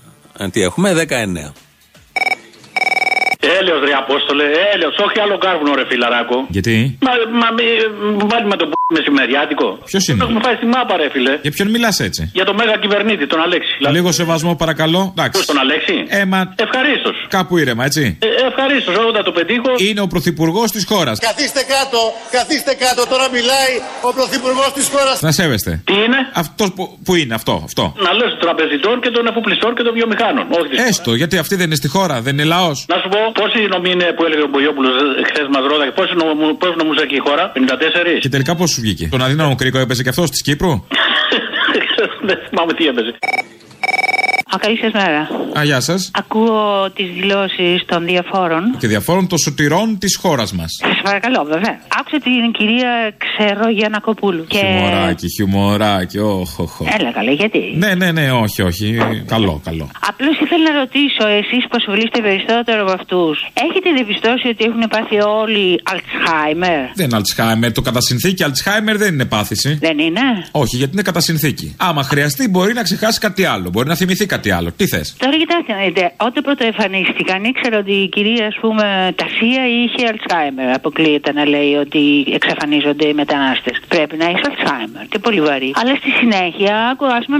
[0.51, 1.53] τι έχουμε, 19.
[3.59, 6.45] Έλεος ρε Απόστολε, έλεος, όχι άλλο κάρβουνο ρε φιλαράκο.
[6.49, 7.63] Γιατί; Μα, μα μη,
[8.27, 9.67] βάλει με τον π*** μεσημεριάτικο.
[9.91, 11.33] Ποιος είναι; Το έχουμε φάει στη μάπα ρε φίλε.
[11.41, 13.73] Για ποιον μιλάς έτσι; Για τον μέγα κυβερνήτη, τον Αλέξη.
[13.95, 15.01] Λίγο σεβασμό παρακαλώ.
[15.15, 15.31] Εντάξει.
[15.31, 17.15] Ποιος, τον Αλέξη; Ε, μα Ευχαρίστως.
[17.35, 18.17] κάπου ήρεμα, έτσι.
[18.21, 19.71] Ε, ευχαρίστως, όταν το πετύχω.
[19.87, 21.19] Είναι ο πρωθυπουργός της χώρας.
[21.19, 21.99] Καθίστε κάτω,
[22.37, 23.01] καθίστε κάτω.
[23.13, 23.73] Τώρα μιλάει
[24.07, 25.21] ο πρωθυπουργός της χώρας.
[25.21, 25.71] Να σέβεστε.
[25.89, 27.61] Τι είναι; Αυτό που, που είναι, αυτό.
[27.69, 27.83] αυτό.
[28.05, 30.45] Να λέω των τραπεζιτών και των εφοπλιστών και των βιομηχάνων.
[30.59, 32.77] Όχι της Έστω, γιατί αυτή δεν είναι στη χώρα, δεν είναι λαός.
[32.93, 34.89] Να σου πω πόσοι νομοί είναι που έλεγε ο Μπογιόπουλο
[35.29, 35.91] χθες μας ρώταγε.
[35.99, 38.19] Πόσοι νομού, πόσοι νομούς έχει η χώρα, 54.
[38.19, 39.07] Και τελικά πώ σου βγήκε.
[39.07, 40.71] Τον αδύναμο κρίκο έπαιζε και αυτός της Κύπρου;
[42.27, 43.17] Δεν θυμάμαι τι έπαιζε.
[44.53, 45.21] Α, καλή σας μέρα.
[45.59, 46.11] Α, γεια σας.
[46.13, 48.75] Ακούω τις δηλώσεις των διαφόρων.
[48.77, 50.71] Και διαφόρων των σωτηρών της χώρας μας.
[50.81, 51.79] Σας παρακαλώ, βέβαια.
[51.99, 54.45] Άκουσα την κυρία Ξέρω Γιανακοπούλου.
[54.47, 54.57] Και...
[54.57, 56.79] Χιουμοράκι, χιουμοράκι, όχ, όχ.
[56.81, 56.87] όχ.
[56.99, 58.97] Έλα καλέ, γιατί; Ναι, ναι, ναι, όχι, όχι.
[59.27, 59.89] Καλό, καλό.
[60.09, 63.35] Απλώς ήθελα να ρωτήσω, εσείς που ασχολείστε περισσότερο με αυτούς,
[63.67, 66.81] έχετε διαπιστώσει ότι έχουν πάθει όλοι Αλτσχάιμερ.
[66.95, 67.71] Δεν είναι Αλτσχάιμερ.
[67.71, 69.77] Το κατά συνθήκη Αλτσχάιμερ δεν είναι πάθηση.
[69.81, 71.75] Δεν είναι; Όχι, γιατί είναι κατά συνθήκη.
[71.77, 73.69] Άμα χρειαστεί, μπορεί να ξεχάσει κάτι άλλο.
[73.69, 74.71] Μπορεί να θυμηθεί κάτι άλλο.
[74.77, 78.85] Τι θες; Τώρα κοιτάξτε, να δείτε, όταν πρώτο εμφανίστηκαν, ήξερα ότι η κυρία, ας πούμε,
[79.21, 80.67] Τασία είχε Αλτσχάιμερ.
[80.75, 82.01] Αποκλείεται να λέει ότι
[82.33, 83.75] εξαφανίζονται οι μετανάστες.
[83.87, 85.03] Πρέπει να έχει Αλτσχάιμερ.
[85.11, 85.71] Τι πολύ βαρύ.
[85.81, 87.37] Αλλά στη συνέχεια, άκου- ας πούμε,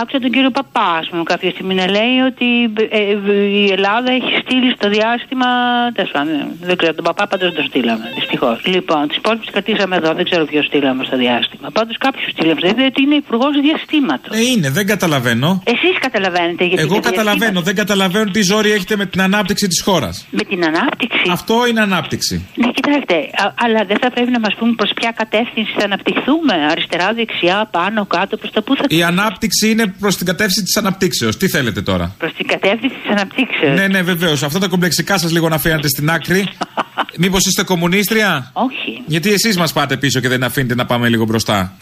[0.00, 2.48] άκουσα τον κύριο Παπά, ας πούμε, κάποια στιγμή να λέει ότι
[2.90, 3.32] ε, ε,
[3.62, 5.46] η Ελλάδα έχει στείλει στο διάστημα.
[5.94, 6.34] τέλος πάντων,
[6.68, 8.06] δεν ξέρω, τον Παπά πάντως τον στείλαμε.
[8.18, 8.56] Δυστυχώς.
[8.74, 11.70] Λοιπόν, τις υπόλοιπε κρατήσαμε εδώ, δεν ξέρω ποιος στείλαμε στο διάστημα.
[11.72, 12.60] Πάντως κάποιος στείλαμε.
[12.60, 14.36] Δηλαδή ότι είναι υπουργός διαστήματος.
[14.36, 15.62] Ε, είναι, δεν καταλαβαίνω.
[15.66, 16.74] Εσείς καταλαβαίνετε γιατί.
[16.76, 20.26] Εγώ είναι καταλαβαίνω, δεν καταλαβαίνω τι ζόρι έχετε με την ανάπτυξη της χώρας.
[20.30, 22.46] Με την ανάπτυξη; Αυτό είναι ανάπτυξη.
[22.54, 26.54] Ναι, κοιτάξτε, α- αλλά δεν θα πρέπει να μας πούν προς ποια κατεύθυνση θα αναπτυχθούμε.
[26.70, 28.84] Αριστερά, δεξιά, πάνω, κάτω, προς τα πού θα.
[28.88, 31.36] Η ανάπτυξη είναι προς την κατεύθυνση της αναπτύξεως.
[31.36, 33.78] Τι θέλετε τώρα; Προς την κατεύθυνση της αναπτύξεως.
[33.78, 34.42] Ναι, ναι, βεβαίως.
[34.42, 36.48] Αυτά τα κομπλεξικά σας λίγο να φέρετε στην άκρη.
[37.22, 39.02] Μήπως είστε κομμουνίστρια; Όχι.
[39.06, 41.76] Γιατί εσείς μας πάτε πίσω και δεν αφήνετε να πάμε λίγο μπροστά.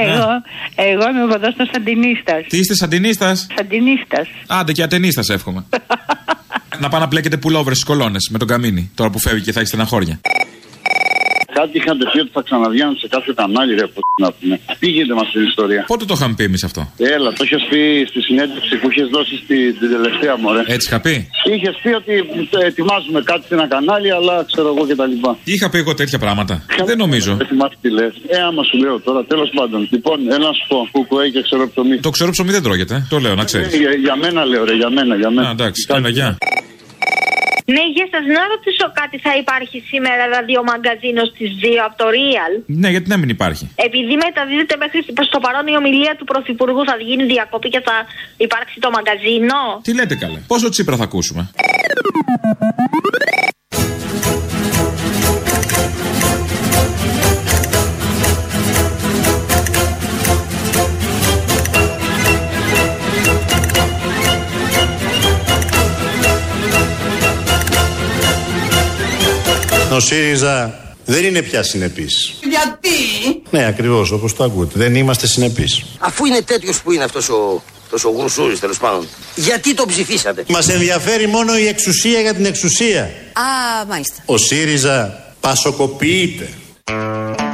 [0.00, 0.28] Εγώ,
[0.74, 2.46] εγώ είμαι οπαδό των Σαντινίστας.
[2.48, 4.28] Τι είστε σαντινίστας; Σαντινίστας.
[4.46, 5.64] Άντε και ατενίστας εύχομαι.
[6.80, 8.90] να πάνε να πλέκετε πουλόβρες στις κολόνες με τον καμίνι.
[8.94, 10.20] Τώρα που φεύγει και θα έχει στεναχώρια.
[11.58, 14.54] Κάτι είχατε πει ότι θα ξαναβγαίνουν σε κάποιο κανάλι, ρε, που να πούμε.
[14.80, 15.82] Τι γίνεται με αυτή την ιστορία.
[15.92, 16.80] Πότε το είχαμε πει εμείς αυτό;
[17.16, 20.62] Έλα, το είχες πει στη συνέντευξη που είχες δώσει στη, την τελευταία μου, ρε.
[20.74, 21.14] Έτσι είχα πει;
[21.54, 22.12] Είχες πει ότι
[22.60, 25.30] ε, ετοιμάζουμε κάτι σε ένα κανάλι, αλλά ξέρω εγώ και τα λοιπά.
[25.44, 26.54] Είχα πει εγώ τέτοια πράγματα.
[26.90, 27.32] Δεν νομίζω.
[27.42, 28.12] Δεν θυμάσαι τι λες.
[28.26, 29.88] Ε, άμα σου λέω τώρα, τέλος πάντων.
[29.90, 31.96] Λοιπόν, έλα να σου πω, κουκουέ και ξέρω ψωμί.
[32.08, 33.06] Το ξέρω ψωμί δεν τρώγεται.
[33.08, 33.72] Το λέω, να ξέρεις.
[33.74, 35.48] Ε, για, για μένα λέω, ρε, για μένα, για μένα.
[35.48, 36.38] Α, εντάξει, καλά, γεια.
[37.74, 38.24] Ναι, γεια σας.
[38.36, 39.16] Να ρωτήσω κάτι.
[39.26, 42.52] Θα υπάρχει σήμερα ραδιομαγκαζίνο στις 2 από το Real;
[42.82, 43.64] Ναι, γιατί να μην υπάρχει.
[43.88, 47.96] Επειδή μεταδίδεται μέχρι προς το παρόν η ομιλία του Πρωθυπουργού, θα γίνει διακοπή και θα
[48.36, 51.42] υπάρξει το μαγκαζίνο; Τι λέτε καλέ; Πόσο τσίπρα θα ακούσουμε;
[69.92, 72.34] Ο ΣΥΡΙΖΑ δεν είναι πια συνεπής.
[72.42, 74.72] Γιατί; Ναι, ακριβώς όπως το ακούτε.
[74.78, 75.82] Δεν είμαστε συνεπείς.
[75.98, 79.06] Αφού είναι τέτοιος που είναι αυτός ο, αυτός ο γρουσούρης τέλος πάντων.
[79.34, 83.02] Γιατί τον ψηφίσατε; Μας ενδιαφέρει μόνο η εξουσία για την εξουσία.
[83.32, 84.22] Α, μάλιστα.
[84.26, 86.48] Ο ΣΥΡΙΖΑ πασοκοποιείται.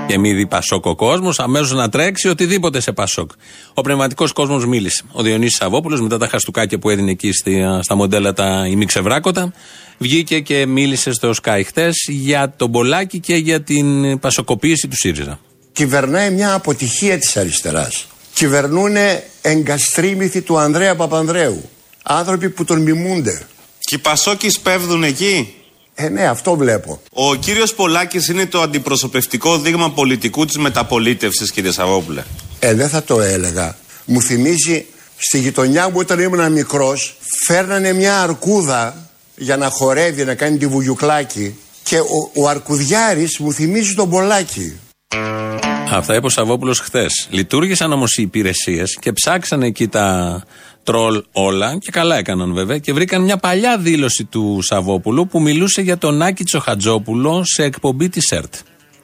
[0.07, 3.31] Και μη δει Πασόκ ο κόσμος, αμέσως να τρέξει οτιδήποτε σε Πασόκ.
[3.75, 5.03] Ο πνευματικός κόσμος μίλησε.
[5.13, 9.53] Ο Διονύσης Σαββόπουλος, μετά τα χαστούκάκια που έδινε εκεί στη- στα μοντέλα τα ημιξεβράκοτα,
[9.99, 15.39] βγήκε και μίλησε στο Sky χτες για τον Πολάκη και για την πασοκοποίηση του ΣΥΡΙΖΑ.
[15.73, 18.07] κυβερνάει μια αποτυχία της αριστεράς.
[18.35, 18.97] Κυβερνούν
[19.43, 21.69] εγκαστρίμηθοι του Ανδρέα Παπανδρέου.
[22.03, 23.43] Άνθρωποι που τον μιμούνται.
[23.79, 25.55] Και οι Πασόκοι σπέβδουν εκεί;
[25.95, 27.01] Ε, ναι, αυτό βλέπω.
[27.13, 32.23] Ο κύριος Πολάκης είναι το αντιπροσωπευτικό δείγμα πολιτικού της μεταπολίτευσης, κύριε Σαββόπουλε.
[32.59, 33.77] Ε, δεν θα το έλεγα.
[34.05, 40.35] Μου θυμίζει στη γειτονιά μου όταν ήμουν μικρός φέρνανε μια αρκούδα για να χορεύει, να
[40.35, 44.79] κάνει τη βουγιουκλάκι και ο, ο αρκουδιάρης μου θυμίζει τον Πολάκη.
[45.91, 47.27] Αυτά είπε ο Σαββόπουλος χθες.
[47.31, 50.43] Λειτουργήσαν όμως οι υπηρεσίες και ψάξαν εκεί τα
[50.85, 55.81] τρόλ όλα και καλά έκαναν βέβαια και βρήκαν μια παλιά δήλωση του Σαββόπουλου που μιλούσε
[55.81, 58.55] για τον Άκη Τσοχατζόπουλο σε εκπομπή της ΕΡΤ.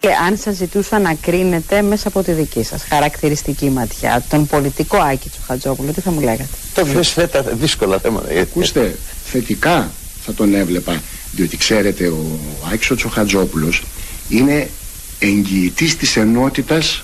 [0.01, 4.97] Και αν σας ζητούσα να κρίνετε μέσα από τη δική σας χαρακτηριστική ματιά τον πολιτικό
[4.97, 7.17] Άκη Τσοχατζόπουλο, τι θα μου λέγατε; Το θες
[7.53, 8.41] δύσκολα θέματα.
[8.41, 9.91] Ακούστε, θετικά
[10.25, 12.41] θα τον έβλεπα, διότι ξέρετε ο
[12.73, 13.83] Άκης ο Τσοχατζόπουλος
[14.29, 14.71] είναι
[15.19, 17.03] εγγυητής της ενότητας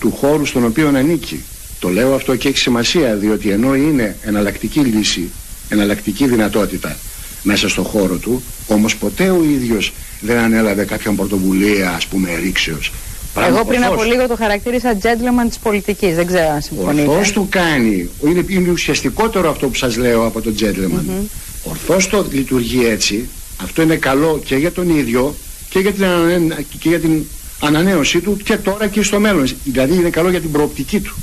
[0.00, 1.44] του χώρου στον οποίο ανήκει.
[1.78, 5.30] Το λέω αυτό και έχει σημασία, διότι ενώ είναι εναλλακτική λύση,
[5.68, 6.96] εναλλακτική δυνατότητα
[7.42, 12.92] μέσα στο χώρο του, όμως ποτέ ο ίδιος δεν ανέλαβε κάποια πρωτοβουλία, ας πούμε, ρήξεως.
[13.34, 13.94] Πράγμα Εγώ πριν ορθώς.
[14.02, 17.08] από λίγο το χαρακτήρισα gentleman της πολιτικής, δεν ξέρω αν συμφωνείτε.
[17.08, 18.08] Ορθώς το κάνει.
[18.26, 21.24] Είναι, είναι ουσιαστικότερο αυτό που σας λέω από τον gentleman.
[21.64, 23.28] Ορθώς το λειτουργεί έτσι.
[23.62, 25.34] Αυτό είναι καλό και για τον ίδιο
[25.68, 27.24] και για την, ανανέ- και για την
[27.60, 29.48] ανανέωσή του και τώρα και στο μέλλον.
[29.64, 31.14] Δηλαδή είναι καλό για την προοπτική του.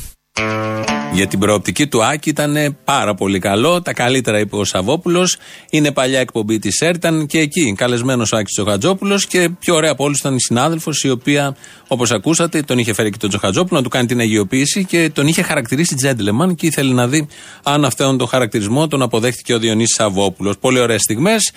[1.13, 3.81] Για την προοπτική του Άκη ήταν πάρα πολύ καλό.
[3.81, 5.37] Τα καλύτερα είπε ο Σαββόπουλος.
[5.69, 6.95] Είναι παλιά εκπομπή της ΕΡΤ.
[6.95, 11.03] Ήταν και εκεί καλεσμένος ο Άκης Τσοχατζόπουλο και πιο ωραία από όλους ήταν η συνάδελφος
[11.03, 11.55] η οποία,
[11.87, 15.27] όπως ακούσατε, τον είχε φέρει και τον Τσοχατζόπουλο να του κάνει την αγιοποίηση και τον
[15.27, 17.27] είχε χαρακτηρίσει gentleman και ήθελε να δει
[17.63, 20.57] αν αυτόν τον χαρακτηρισμό τον αποδέχτηκε ο Διονύσης Σαββόπουλος.
[20.57, 21.51] Πολύ ωραίες στιγμές.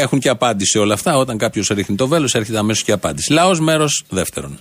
[0.00, 1.16] Έχουν και απάντηση όλα αυτά.
[1.16, 3.32] Όταν κάποιος ρίχνει το βέλος, έρχεται αμέσως και απάντηση.
[3.32, 4.58] Λαός μέρος δεύτερον.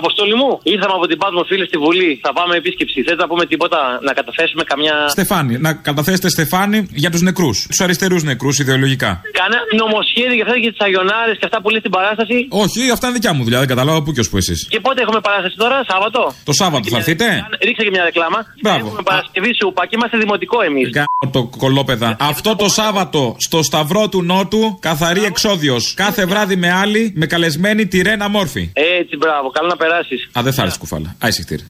[0.00, 2.10] Αποστολή μου, ήρθαμε από την Πάτμο φίλε στη Βουλή.
[2.24, 2.96] Θα πάμε επίσκεψη.
[3.06, 4.94] Θέλετε να πούμε τίποτα, να καταθέσουμε καμιά.
[5.16, 7.56] Στεφάνι, να καταθέσετε Στεφάνι για τους νεκρούς.
[7.70, 9.10] Τους αριστερούς νεκρούς ιδεολογικά.
[9.40, 13.04] Κανένα νομοσχέδιο για αυτά και τις Αγιονάρες και αυτά που λέει στην παράσταση; Όχι, αυτά
[13.06, 13.58] είναι δικιά μου δουλειά.
[13.58, 14.58] Δεν καταλάβα πού και ως που εσείς.
[14.72, 17.26] Και πότε έχουμε παράσταση τώρα, Σάββατο; Το Σάββατο θα έρθετε.
[17.66, 18.38] Ρίξε και μια ρεκλάμα.
[18.62, 18.86] Μπράβο.
[18.86, 20.90] Έχουμε Παρασκευή σούπα και είμαστε δημοτικό εμείς.
[20.94, 22.16] Γάμο το κολόπεδα.
[22.32, 25.94] Αυτό το Σάββατο στο Σταυρό του Νότου, καθαρή εξόδιος.
[25.94, 28.70] Κάθε βράδυ με άλλη, με καλεσμένη τη Ρένα Μόρφη.
[28.72, 30.28] Έτσι, μπράβο, καλό να περάσεις.
[30.38, 31.16] Α, δεν θα έρθει κουφάλα.
[31.24, 31.64] Α, εισιτήρι.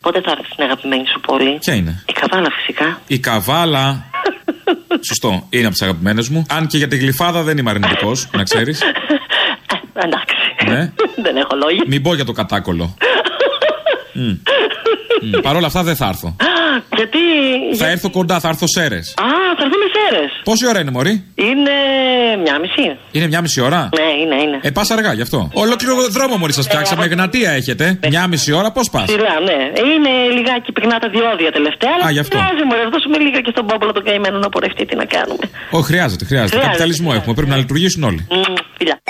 [0.00, 3.00] Πότε θα έρθει στην αγαπημένη σου πόλη; Ποια είναι; Η Καβάλα φυσικά.
[3.06, 4.04] Η Καβάλα.
[5.08, 6.46] Σωστό, είναι από τις αγαπημένες μου.
[6.50, 8.80] Αν και για τη γλυφάδα δεν είμαι αρνητικός, να ξέρεις.
[9.94, 10.34] Εντάξει.
[10.66, 10.92] Ναι.
[11.24, 11.84] Δεν έχω λόγια.
[11.86, 12.96] Μην πω για το κατάκολο.
[14.14, 14.36] Μμ.
[15.22, 15.40] Μμ.
[15.42, 16.36] Παρ' όλα αυτά δεν θα έρθω.
[16.96, 17.18] Γιατί.
[17.78, 19.14] Θα έρθω κοντά, θα έρθω σέρες.
[19.20, 19.24] Α,
[19.58, 19.64] θα
[20.12, 20.42] έρθουμε σέρε.
[20.44, 21.24] Πόση ώρα είναι, Μωρή?
[21.34, 21.74] Είναι
[22.44, 22.86] μια μισή.
[23.12, 23.88] Είναι μια μισή ώρα.
[23.98, 24.58] Ναι, είναι, είναι.
[24.62, 25.50] Ε, πα αργά γι' αυτό.
[25.52, 27.04] Ολόκληρο δρόμο μόλι σα φτιάξαμε.
[27.04, 27.98] Εγνατία έχετε.
[28.08, 29.04] Μια μισή ώρα, πώ πα.
[29.08, 29.58] Σειρά, ναι.
[29.92, 31.90] Είναι λιγάκι πυκνά τα διόδια τελευταία.
[31.94, 32.36] Αλλά Α, γι' αυτό.
[32.36, 35.44] πειράζει, μωρέ, να δώσουμε λίγα και στον Πόπολο τον καημένο να πορευτεί τι να κάνουμε.
[35.70, 36.48] Όχι, χρειάζεται, χρειάζεται.
[36.50, 37.34] Χρειάζεται, Καπιταλισμό έχουμε.
[37.34, 38.26] Πρέπει να λειτουργήσουν όλοι.
[38.30, 39.00] Μμ, φιλιά.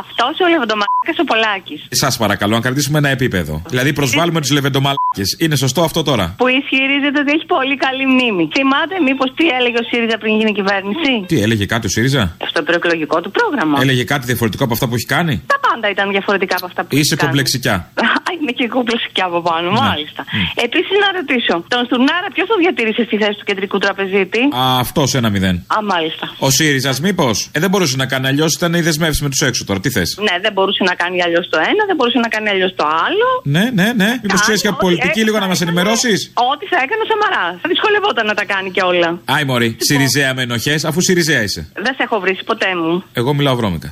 [0.00, 1.80] Αυτός ο λεβεντομαλάκας ο Πολάκης.
[2.02, 3.62] Σας παρακαλώ, να κρατήσουμε ένα επίπεδο.
[3.68, 5.28] Δηλαδή, προσβάλλουμε τους λεβεντομαλάκες.
[5.38, 8.44] Είναι σωστό αυτό τώρα; Που ισχυρίζεται ότι έχει πολύ καλή μνήμη.
[8.56, 12.62] Θυμάται μήπως τι έλεγε ο ΣΥΡΙΖΑ πριν γίνει κυβέρνηση; Τι έλεγε κάτι ο ΣΥΡΙΖΑ; Στο
[12.62, 13.76] προεκλογικό του πρόγραμμα.
[13.80, 16.88] Έλεγε κάτι διαφορετικό από αυτά που έχει κάνει; Τα πάντα ήταν διαφορετικά από αυτά που
[16.90, 17.22] Είσαι έχει κάνει.
[17.22, 17.76] κομπλεξικιά.
[18.42, 19.80] Α, Είμαι και κομπλεξικιά από πάνω, Ναι.
[19.88, 20.22] μάλιστα.
[20.66, 25.08] Επίσης να ρωτήσω, τον Στουρνάρα ποιος το διατήρησε στη θέση του κεντρικού τραπεζίτη; Α, αυτός
[25.20, 25.56] ένα μηδέν.
[25.76, 26.24] Α, μάλιστα.
[26.46, 29.64] Ο ΣΥΡΙΖΑ, μήπως; Ε, δεν μπορούσε να κάνει αλλιώς, ήταν η δεσμεύση με τους έξω
[29.68, 29.80] τώρα.
[29.80, 32.72] Τι θες; Ναι, δεν μπορούσε να κάνει αλλιώς το ένα, δεν μπορούσε να κάνει αλλιώς
[32.80, 33.28] το άλλο.
[33.54, 34.10] Ναι, ναι, ναι.
[34.22, 36.18] Μήπως ξέρεις για πολιτική λίγο να μας ενημερώσεις;
[36.52, 37.46] Ό,τι θα έκανε ο Σαμαρά.
[37.62, 39.08] Θα δυσκολευόταν να τα κάνει και όλα.
[39.24, 41.70] Άι, Μωρή, Σιριζέα με ενοχές, αφού Σιριζέα είσαι.
[41.74, 43.04] Δεν σε έχω βρει ποτέ μου.
[43.12, 43.90] Εγώ μιλάω βρώμικα.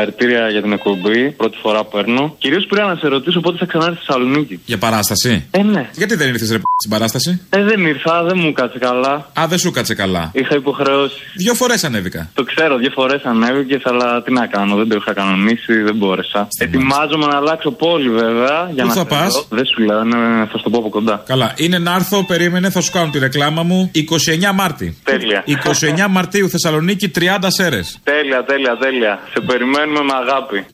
[0.00, 1.30] Συγχαρητήρια για την εκπομπή.
[1.30, 2.34] Πρώτη φορά παίρνω.
[2.38, 4.60] Κυρίως πήρα να σε ρωτήσω πότε θα ξανάρθει στη Θεσσαλονίκη.
[4.64, 5.90] Για παράσταση; Ε, ναι.
[5.96, 9.30] Γιατί δεν ήρθες ρε π, στην παράσταση; Ε, δεν ήρθα, δεν μου κάτσε καλά.
[9.40, 10.30] Α, δεν σου κάτσε καλά.
[10.34, 11.14] Είχα υποχρεώσει.
[11.36, 12.30] Δύο φορές ανέβηκα.
[12.34, 16.48] Το ξέρω, δύο φορές ανέβηκε, αλλά τι να κάνω, δεν το είχα κανονίσει, δεν μπόρεσα.
[16.58, 18.70] Ετοιμάζομαι να αλλάξω πόλη βέβαια.
[18.74, 19.44] Για Πού να θα σε πας; δω.
[19.56, 20.16] Δεν σου λέω, ναι,
[20.52, 21.22] θα στο πω από κοντά.
[21.26, 24.96] Καλά, είναι να έρθω, περίμενε, θα σου κάνω τη ρεκλάμα μου 29 Μάρτη.
[25.04, 25.44] Τέλεια.
[26.06, 27.98] 29 Μαρτίου Θεσσαλονίκη 30 σέρες.
[28.04, 29.18] τέλεια, τέλεια, τέλεια.
[29.32, 29.40] Σε
[29.86, 30.66] περιμένουμε με αγάπη.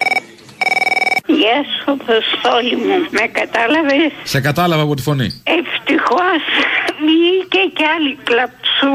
[1.27, 2.97] Γεια σου, Αποστόλη μου.
[3.11, 5.43] Με κατάλαβες; Σε κατάλαβα από τη φωνή.
[5.59, 6.43] Ευτυχώς
[7.05, 8.95] βγήκε κι άλλη κλαψού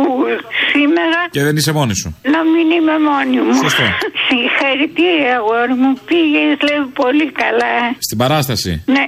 [0.72, 1.20] σήμερα.
[1.30, 2.18] Και δεν είσαι μόνη σου.
[2.24, 3.54] Να μην είμαι μόνη μου.
[3.54, 3.84] Σωστό.
[4.28, 5.94] Συγχαρητήρια, αγόρι μου.
[6.06, 7.74] Πήγε, λέει, πολύ καλά.
[8.00, 8.84] Στην παράσταση.
[8.86, 9.06] Ναι.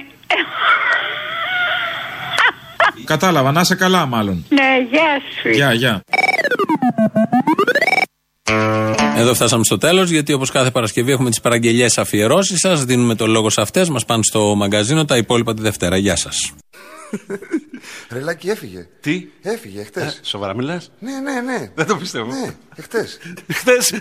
[3.04, 4.44] Κατάλαβα, να είσαι καλά μάλλον.
[4.48, 5.48] Ναι, γεια σου.
[5.48, 6.02] Γεια, γεια.
[9.20, 12.84] Εδώ φτάσαμε στο τέλος, γιατί όπως κάθε Παρασκευή έχουμε τις παραγγελίε αφιερώσεις σας.
[12.84, 15.04] Δίνουμε το λόγο σε αυτές, μας πάνε στο μαγκαζίνο.
[15.04, 15.96] Τα υπόλοιπα τη Δευτέρα.
[15.96, 16.52] Γεια σας.
[18.12, 18.86] Ρελάκι έφυγε.
[19.00, 20.04] Τι; Έφυγε χτες.
[20.14, 21.70] Ε, σοβαρά μιλάς; Ναι, ναι, ναι.
[21.74, 22.26] Δεν το πιστεύω.
[22.32, 23.18] Ναι, χτες.
[23.58, 23.76] Χθε.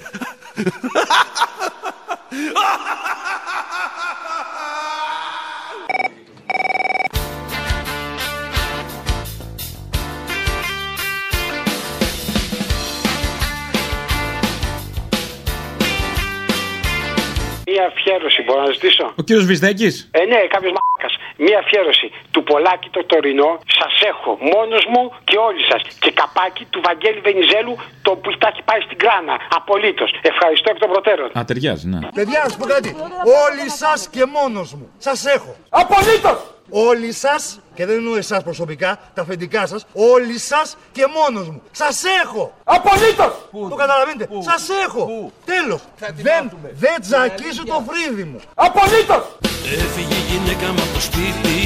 [17.79, 21.09] Μία αφιέρωση μπορώ να ζητήσω; Ο κύριος Βυσδέκης; Ε, ναι, κάποιος μάκα.
[21.45, 23.51] Μία αφιέρωση του Πολάκη το τωρινό.
[23.79, 25.81] Σας έχω μόνος μου και όλοι σας.
[26.03, 29.35] Και καπάκι του Βαγγέλη Βενιζέλου το που τα έχει πάει στην κράνα.
[29.59, 30.09] Απολύτως.
[30.21, 31.27] Ευχαριστώ εκ των προτέρων.
[31.37, 31.99] Α, ταιριάζει, ναι.
[32.17, 32.89] Παιδιά, να σου πω κάτι.
[33.45, 34.85] Όλοι σας και μόνος μου.
[34.97, 35.51] Σας έχω.
[35.69, 36.59] Απολύτως!
[36.69, 41.62] Όλοι σας, και δεν εννοώ εσάς προσωπικά, τα αφεντικά σας, όλοι σας και μόνος μου.
[41.71, 42.53] Σας έχω!
[42.63, 43.34] Απολύτως!
[43.69, 44.27] Το καταλαβαίνετε.
[44.41, 45.32] Σας έχω!
[45.45, 45.82] Τέλος.
[46.15, 48.39] Δεν, δεν τζακίζω το φρύδι μου.
[48.55, 49.23] Απολύτως!
[49.65, 51.58] Έφυγε η γυναίκα μου από το σπίτι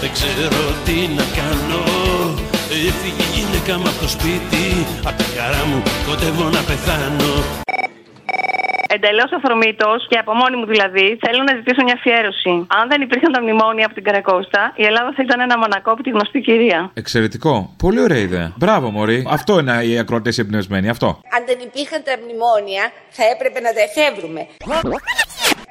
[0.00, 1.82] Δεν ξέρω τι να κάνω
[2.70, 4.64] Έφυγε η γυναίκα μου από το σπίτι
[5.04, 7.32] Απ' τη χαρά μου κοντεύω να πεθάνω
[8.94, 12.52] Εντελώς αφορμήτω και από μόνη μου δηλαδή, θέλω να ζητήσω μια αφιέρωση.
[12.78, 16.02] Αν δεν υπήρχαν τα μνημόνια από την Καρακώστα, η Ελλάδα θα ήταν ένα μονακό από
[16.02, 16.90] τη γνωστή κυρία.
[17.02, 17.54] Εξαιρετικό.
[17.84, 18.52] Πολύ ωραία ιδέα.
[18.56, 19.26] Μπράβο, Μωρή.
[19.36, 20.88] Αυτό είναι οι ακροατές εμπνευσμένοι.
[20.88, 21.06] Αυτό.
[21.36, 22.84] Αν δεν υπήρχαν τα μνημόνια,
[23.16, 24.40] θα έπρεπε να τα εφεύρουμε.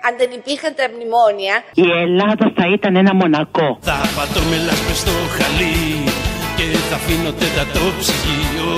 [0.07, 3.67] Αν δεν υπήρχαν τα μνημόνια, Η Ελλάδα θα ήταν ένα μονακό.
[3.81, 6.30] Θα πατώ με λάσπες στο χαλί
[6.61, 8.71] Και θα αφήνω τέταρτο ψυγείο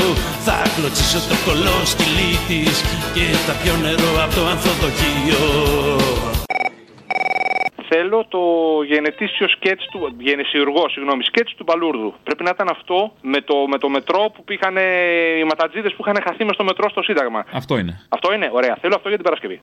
[0.46, 2.76] Θα κλωτσίσω το κολόσκυλί της
[3.16, 5.44] Και θα πιω νερό από το ανθοδοχείο
[7.90, 8.44] Θέλω το
[8.92, 12.14] γενετήσιο σκέτς του, γενεσιουργό, συγγνώμη, σκέτς του Μπαλούρδου.
[12.24, 14.76] Πρέπει να ήταν αυτό με το, με το μετρό που είχαν
[15.40, 17.46] οι ματατζίδες που είχαν χαθεί μες στο μετρό στο Σύνταγμα.
[17.52, 18.06] Αυτό είναι.
[18.10, 18.78] Αυτό είναι, ωραία.
[18.82, 19.60] Θέλω αυτό για την Παρασκευή.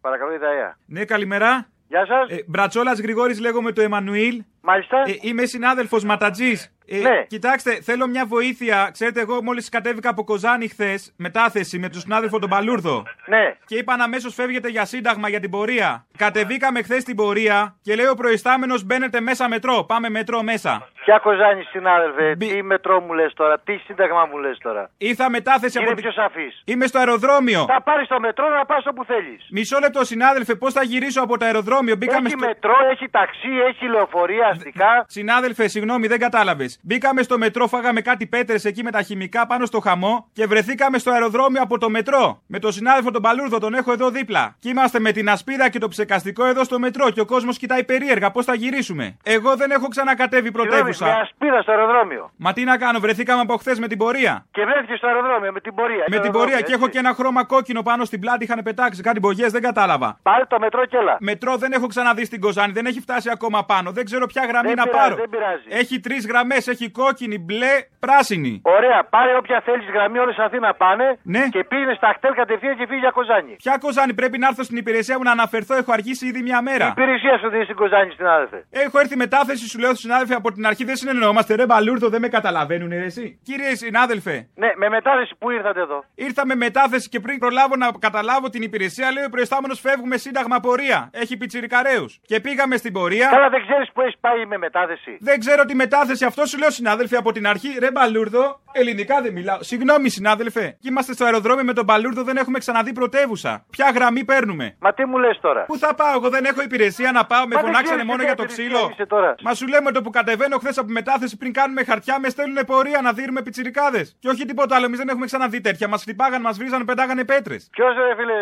[0.00, 0.76] Παρακαλώ, Ιδαία.
[0.86, 1.69] Ναι, καλημέρα.
[1.90, 2.38] Γεια σας.
[2.38, 4.42] Ε, Μπρατσόλας Γρηγόρης, λέγομαι το Εμμανουήλ.
[4.60, 5.02] Μάλιστα.
[5.06, 6.72] Ε, είμαι συνάδελφος Ματατζής.
[6.92, 7.22] Ε, Ναι.
[7.26, 8.88] Κοιτάξτε, θέλω μια βοήθεια.
[8.92, 13.02] Ξέρετε, εγώ μόλις κατέβηκα από Κοζάνη χθες, μετάθεση με τον συνάδελφο τον Παλούρδο.
[13.26, 13.54] Ναι.
[13.66, 16.06] Και είπαν αμέσως φεύγετε για σύνταγμα για την πορεία.
[16.16, 19.84] Κατεβήκαμε χθες την πορεία και λέει ο προϊστάμενος μπαίνετε μέσα μετρό.
[19.84, 20.88] Πάμε μετρό μέσα.
[21.04, 25.78] Ποια κοζάνη, συνάδελφε, τι μετρό μου λες τώρα, τι σύνταγμα μου λες τώρα; Ήρθα μετάθεση
[25.78, 26.04] Είναι από την.
[26.10, 26.62] πιο σαφής.
[26.64, 27.64] Είμαι στο αεροδρόμιο.
[27.68, 29.46] Θα πάρεις το μετρό να πας όπου θέλεις.
[29.50, 32.46] Μισό λεπτό, συνάδελφε, πώς θα γυρίσω από το αεροδρόμιο; Μπήκαμε Έχει στο.
[32.46, 35.04] μετρό, έχει ταξί, έχει λεωφορεία αστικά.
[35.08, 36.79] Συνάδελφε, συγγνώμη, δεν κατάλαβες.
[36.82, 40.98] Μπήκαμε στο μετρό, φάγαμε κάτι πέτρες εκεί με τα χημικά πάνω στο χαμό και βρεθήκαμε
[40.98, 42.42] στο αεροδρόμιο από το μετρό.
[42.46, 44.54] Με τον συνάδελφο τον Παλούρδο, τον έχω εδώ δίπλα.
[44.58, 47.84] Και είμαστε με την ασπίδα και το ψεκαστικό εδώ στο μετρό και ο κόσμος κοιτάει
[47.84, 49.16] περίεργα πώς θα γυρίσουμε.
[49.22, 51.04] Εγώ δεν έχω ξανακατέβει Συγγνώμη, πρωτεύουσα.
[51.04, 52.30] Με ασπίδα στο αεροδρόμιο.
[52.36, 54.46] Μα τι να κάνω, βρεθήκαμε από χθες με την πορεία.
[54.50, 56.04] Και βρέθηκε στο αεροδρόμιο με την πορεία.
[56.08, 59.18] Με την πορεία και έχω και ένα χρώμα κόκκινο πάνω στην πλάτη, είχαν πετάξει κάτι
[59.18, 60.18] μπογιές, δεν κατάλαβα.
[60.22, 61.16] Πάρε το μετρό και έλα.
[61.20, 63.92] Μετρό δεν έχω ξαναδεί στην Κοζάνη, δεν έχει φτάσει ακόμα πάνω.
[63.92, 65.16] Δεν ξέρω ποια γραμμή Δεν να πειράζει, πάρω.
[65.16, 65.64] δεν πειράζει.
[65.68, 67.72] Έχει τρεις γραμμές, έχει κόκκινη, μπλε,
[68.04, 68.52] πράσινη.
[68.76, 71.06] Ωραία, πάρε όποια θέλεις γραμμή, όλες Αθήνα πάνε.
[71.22, 71.44] Ναι.
[71.54, 73.52] Και πήγαινε στα χτέλ κατευθείαν και φύγει για Κοζάνη.
[73.64, 76.62] Ποια Κοζάνη, πρέπει να έρθω στην υπηρεσία μου να αναφερθώ, έχω αργήσει ήδη μια Η
[76.68, 76.86] μέρα.
[76.96, 78.58] υπηρεσία σου δεν είναι στην Κοζάνη, συνάδελφε.
[78.70, 81.54] Έχω έρθει μετάθεση, σου λέω στου συνάδελφοι από την αρχή δεν συνεννοούμαστε.
[81.54, 83.40] Ρε μπαλούρδο, δεν με καταλαβαίνουν, ρε εσύ.
[83.42, 87.88] Κύριε συνάδελφε, Ναι, με μετάθεση που ήρθατε εδώ; ήρθα με μετάθεση και πριν προλάβω να
[87.98, 91.10] καταλάβω την υπηρεσία, λέει ο προϊστάμενος φεύγουμε σύνταγμα πορεία.
[91.12, 92.20] Έχει πιτσιρικαρέους.
[92.26, 93.28] Και πήγαμε στην πορεία.
[93.30, 96.58] Καλά, δεν ξέρεις που έχεις πάει πάει με μετάθεση; Δεν ξέρω τη μετάθεση, αυτό σου
[96.60, 97.70] λέω συνάδελφε από την αρχή.
[97.78, 99.58] Ρε Μπαλούρδο, ελληνικά δεν μιλάω.
[99.70, 100.64] Συγγνώμη συνάδελφε.
[100.80, 103.52] Και είμαστε στο αεροδρόμιο με τον Μπαλούρδο, δεν έχουμε ξαναδεί πρωτεύουσα.
[103.70, 107.12] Ποια γραμμή παίρνουμε; Μα τι μου λες τώρα; Πού θα πάω, εγώ δεν έχω υπηρεσία
[107.12, 108.90] να πάω, με Μα δεν φωνάξανε ξέρεις μόνο τι για το υπηρεσία ξύλο.
[108.92, 109.34] είσαι τώρα.
[109.42, 113.00] Μα σου λέμε το που κατεβαίνω χθες από μετάθεση πριν κάνουμε χαρτιά, με στέλνουν πορεία
[113.00, 114.16] να δίνουμε πιτσιρικάδες.
[114.20, 115.88] Και όχι τίποτα άλλο, εμείς δεν έχουμε ξαναδεί τέτοια.
[115.88, 117.68] Μας χτυπάγαν, μας βρίζαν, πετάγανε πέτρες.
[117.72, 118.34] Ποιος ρε φίλε,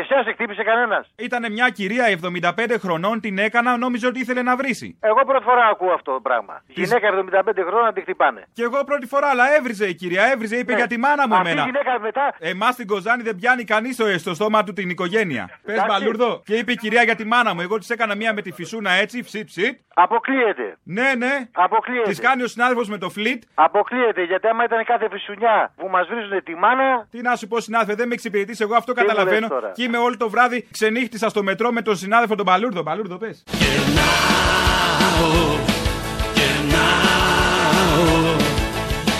[0.00, 4.56] εσένα σε χτύπησε κανένας; Ήταν μια κυρία 75 χρονών, την έκανα, νόμιζε ότι ήθελε να
[4.56, 4.98] βρίσει.
[5.00, 6.62] Εγώ πρώτη φορά ακούω αυτό το πράγμα.
[6.74, 8.42] Της- Γυναίκα 75 χρόνια να τη χτυπάνε.
[8.52, 11.48] Και εγώ πρώτη φορά, αλλά έβριζε η κυρία, έβριζε, είπε για τη μάνα μου Αυτή
[11.48, 11.66] η εμένα.
[11.66, 12.34] γυναίκα μετά.
[12.38, 15.48] Εμάς στην Κοζάνη δεν πιάνει κανείς στο, στο στόμα του την οικογένεια.
[15.64, 15.90] Πες Εντάξει.
[15.98, 16.42] μπαλούρδο.
[16.44, 17.60] Και είπε η κυρία για τη μάνα μου.
[17.60, 19.78] Εγώ της έκανα μία με τη φυσούνα έτσι, ψιτ ψιτ.
[19.94, 20.76] Αποκλείεται.
[20.82, 21.48] Ναι, ναι.
[21.52, 22.08] Αποκλείεται.
[22.10, 23.42] Της κάνει ο συνάδελφος με το φλιτ.
[23.54, 27.06] Αποκλείεται γιατί άμα ήταν κάθε φυσουνιά που μας βρίζουν τη μάνα.
[27.10, 28.60] Τι να σου πω, συνάδελφε, δεν με εξυπηρετείς.
[28.60, 29.40] Εγώ αυτό Τι μου καταλαβαίνω.
[29.40, 32.82] λες τώρα; Και είμαι όλο το βράδυ ξενύχτησα στο μετρό με τον συνάδελφο τον Μπαλούρδο.
[32.82, 33.44] Μπαλούρδο, πες.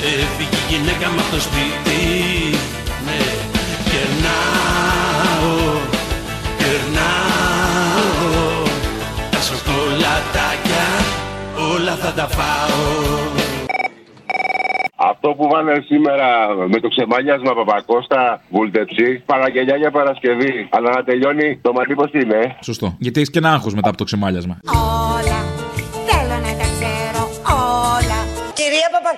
[0.07, 2.01] Έφυγε η γυναίκα μου από το σπίτι
[3.07, 3.21] Ναι
[3.91, 5.53] Κερνάω
[6.59, 8.13] Κερνάω
[9.31, 10.87] Τα σοκολατάκια
[11.75, 12.83] Όλα θα τα φάω
[14.97, 16.27] Αυτό που βάλε σήμερα
[16.69, 20.69] με το ξεμάλιασμα Παπακώστα βούλτεψη, παραγγελιά για Παρασκευή.
[20.71, 22.57] Αλλά να τελειώνει το μαλλί πώς είναι.
[22.61, 22.97] Σωστό.
[22.99, 24.59] Γιατί έχεις και ένα άγχος μετά από το ξεμάλιασμα.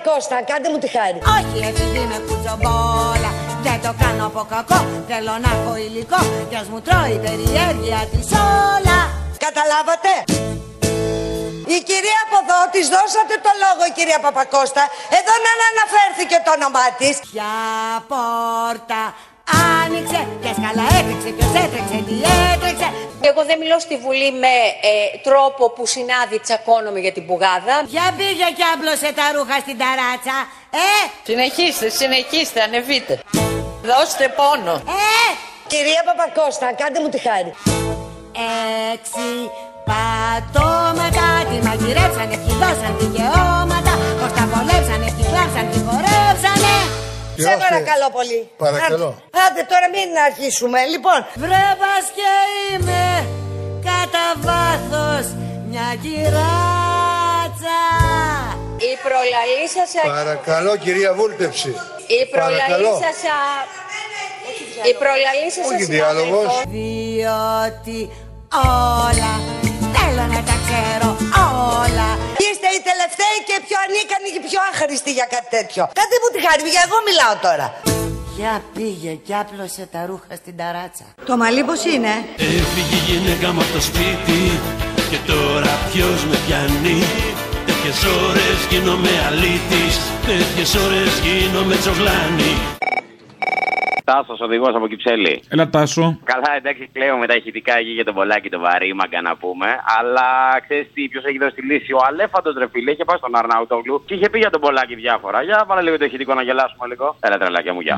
[0.07, 1.19] Κυρία Παπακώστα, κάντε μου τη χάρη.
[1.37, 3.31] Όχι επειδή είμαι κουτσομπόλα,
[3.65, 4.79] δεν το κάνω από κακό.
[5.09, 8.27] Θέλω να έχω υλικό κι ας μου τρώει η περιέργεια της
[8.73, 8.99] όλα.
[9.45, 10.11] Καταλάβατε;
[11.75, 14.83] Η κυρία από εδώ τη δώσατε το λόγο, η κυρία Παπακώστα.
[15.17, 17.15] Εδώ να αναφέρθηκε το όνομά της.
[17.27, 17.53] Ποια
[18.11, 19.01] πόρτα
[19.81, 22.15] άνοιξε, ποια σκαλά έτρεξε, ποιος έτρεξε, τι
[22.53, 22.87] έτρεξε.
[23.29, 24.55] Εγώ δεν μιλώ στη Βουλή με
[24.89, 24.93] ε,
[25.27, 27.75] τρόπο που συνάδει τσακώνομαι για την πουγάδα.
[27.91, 30.37] Ποια πήγε και άπλωσε τα ρούχα στην ταράτσα,
[30.87, 30.91] ε!
[31.29, 33.13] Συνεχίστε, συνεχίστε, ανεβείτε.
[33.89, 34.75] Δώστε πόνο.
[35.13, 35.27] Ε!
[35.71, 37.51] Κυρία Παπακώστα, κάντε μου τη χάρη.
[38.93, 39.27] Έξι
[39.89, 46.06] πατώματα Τη μαγειρέψανε, τη δώσαν δικαιώματα Πως τα βολέψανε, τη κλάψαν, τη χορέψανε
[47.45, 48.39] Σε παρακαλώ πολύ.
[48.63, 49.09] Παρακαλώ.
[49.09, 50.79] Άντε, άντε, τώρα μην αρχίσουμε.
[50.93, 52.29] Λοιπόν, Βρε πας και
[52.69, 53.03] είμαι
[53.89, 55.25] κατά βάθος
[55.69, 57.79] μια κυράτσα
[58.91, 59.89] Η προλαλή σας...
[60.15, 61.69] Παρακαλώ κυρία Βούλτεψη.
[62.19, 62.93] Η προλαλή Παρακαλώ.
[63.05, 63.17] σας...
[63.35, 63.65] α-
[64.91, 65.65] Η προλαλή σας...
[65.71, 66.51] Όχι συνάδελφο, διάλογος.
[66.75, 67.99] Διότι
[68.93, 69.33] όλα
[69.95, 71.09] θέλω να τα ξέρω
[71.81, 72.09] όλα
[73.07, 75.81] είστε οι τελευταίοι και πιο ανίκανοι και πιο άχρηστοι για κάτι τέτοιο.
[75.99, 77.67] Κάντε μου τη χάρη, για εγώ μιλάω τώρα.
[78.33, 82.13] Ποια πήγε και άπλωσε τα ρούχα στην ταράτσα Το μαλλί πως είναι;
[82.59, 84.41] Έφυγε η γυναίκα μου από το σπίτι
[85.09, 86.99] Και τώρα ποιος με πιάνει
[87.67, 89.95] Τέτοιες ώρες γίνομαι αλήτης
[90.29, 92.53] Τέτοιες ώρες γίνομαι τσογλάνη
[94.09, 95.33] Τάσος, οδηγός από Κυψέλη.
[95.53, 96.05] Έλα, Τάσο.
[96.31, 99.67] Καλά, εντάξει, κλαίω με τα ηχητικά εκεί για τον Πολάκη το βαρύ, μαγκα να πούμε.
[99.97, 100.27] Αλλά
[100.65, 101.91] ξέρεις τι, ποιος έχει δώσει τη λύση.
[101.99, 105.37] Ο Αλέφαντος ρε φίλε, είχε πάει στον Αρναούτογλου και είχε πει για τον Πολάκη διάφορα.
[105.47, 107.05] Για βάλε λίγο το ηχητικό να γελάσουμε λίγο.
[107.25, 107.97] Έλα τρελάκια μου, γεια.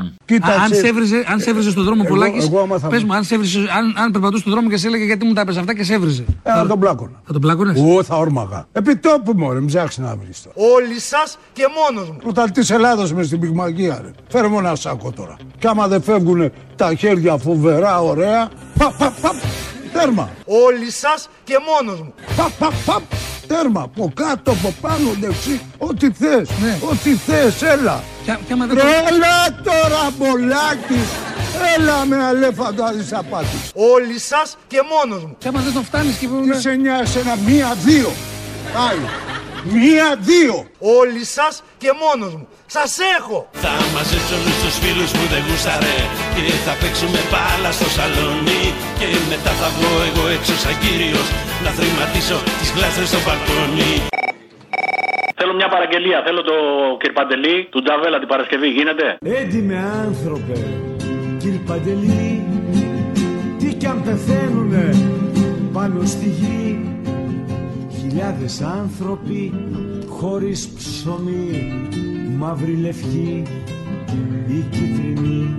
[0.50, 3.14] Α, αν σε έβριζε, αν σε έβριζε στον δρόμο Πολάκης, εγώ άμα θα πες μου,
[3.18, 5.60] αν, σε έβριζε, αν, αν περπατούσε στον δρόμο και σε έλεγε γιατί μου τα έπαιζε
[5.64, 6.24] αυτά και σε έβριζε.
[6.44, 7.18] Ε, θα τον πλάκωνα.
[7.26, 8.60] Θα τον πλάκωνες; Ω, θα όρμαγα.
[8.72, 10.56] Επί τόπου μου, ρε, μην ψάξεις να βρεις τώρα.
[10.76, 12.18] Όλοι σας και μόνος μου.
[12.24, 14.12] Πρωταλτή Ελλάδος μες στην πυγμαγία, ρε.
[14.30, 15.38] Φέρε μου ένα σάκο τώρα.
[15.60, 18.50] Κι άμα δεν φεύγουν τα χέρια φοβερά, ωραία.
[18.78, 19.36] Παπ, παπ, παπ.
[19.94, 20.30] Τέρμα.
[20.46, 22.14] Όλοι σας και μόνος μου.
[22.36, 23.02] Παπ, παπ, παπ.
[23.48, 23.82] Τέρμα.
[23.82, 25.62] Από κάτω, από πάνω, δεξί.
[25.78, 26.50] Ό,τι θες.
[26.92, 28.04] Ό,τι θες, έλα.
[28.26, 31.02] Και, άμα δεν Ρε, Έλα τώρα, μπολάκι.
[31.78, 33.58] Έλα με αλέφαντο αδυσαπάτη.
[33.74, 35.36] Όλοι σας και μόνος μου.
[35.38, 38.12] Και άμα δεν το φτάνεις και Τι σε νοιάζει ένα μία-δύο.
[38.74, 39.00] Πάει.
[39.64, 40.68] Μία-δύο.
[40.80, 42.48] Όλοι σας και μόνος μου.
[42.78, 43.38] Σας έχω.
[43.66, 45.98] Θα μαζέψω όλους τους φίλους που δεν γούσταρε
[46.36, 48.64] Και θα παίξουμε μπάλα στο σαλόνι
[49.00, 51.28] Και μετά θα βγω εγώ έξω σαν κύριος
[51.64, 53.94] Να θρηματίσω τις γλάστρες στο μπαλκόνι
[55.40, 56.20] Θέλω μια παραγγελία.
[56.28, 56.58] Θέλω το
[57.02, 58.70] κυρπαντελή του Τζαβέλα την Παρασκευή.
[58.78, 59.06] Γίνεται;
[59.40, 60.58] Έντιμε άνθρωπε,
[61.42, 62.44] κύριε Παντελή,
[63.60, 64.86] τι κι αν πεθαίνουνε
[65.74, 66.99] πάνω στη γη
[68.12, 69.54] Χιλιάδες άνθρωποι
[70.08, 71.88] χωρίς ψωμί,
[72.38, 73.44] μαύρη λευκή
[74.48, 75.56] ή κίτρινη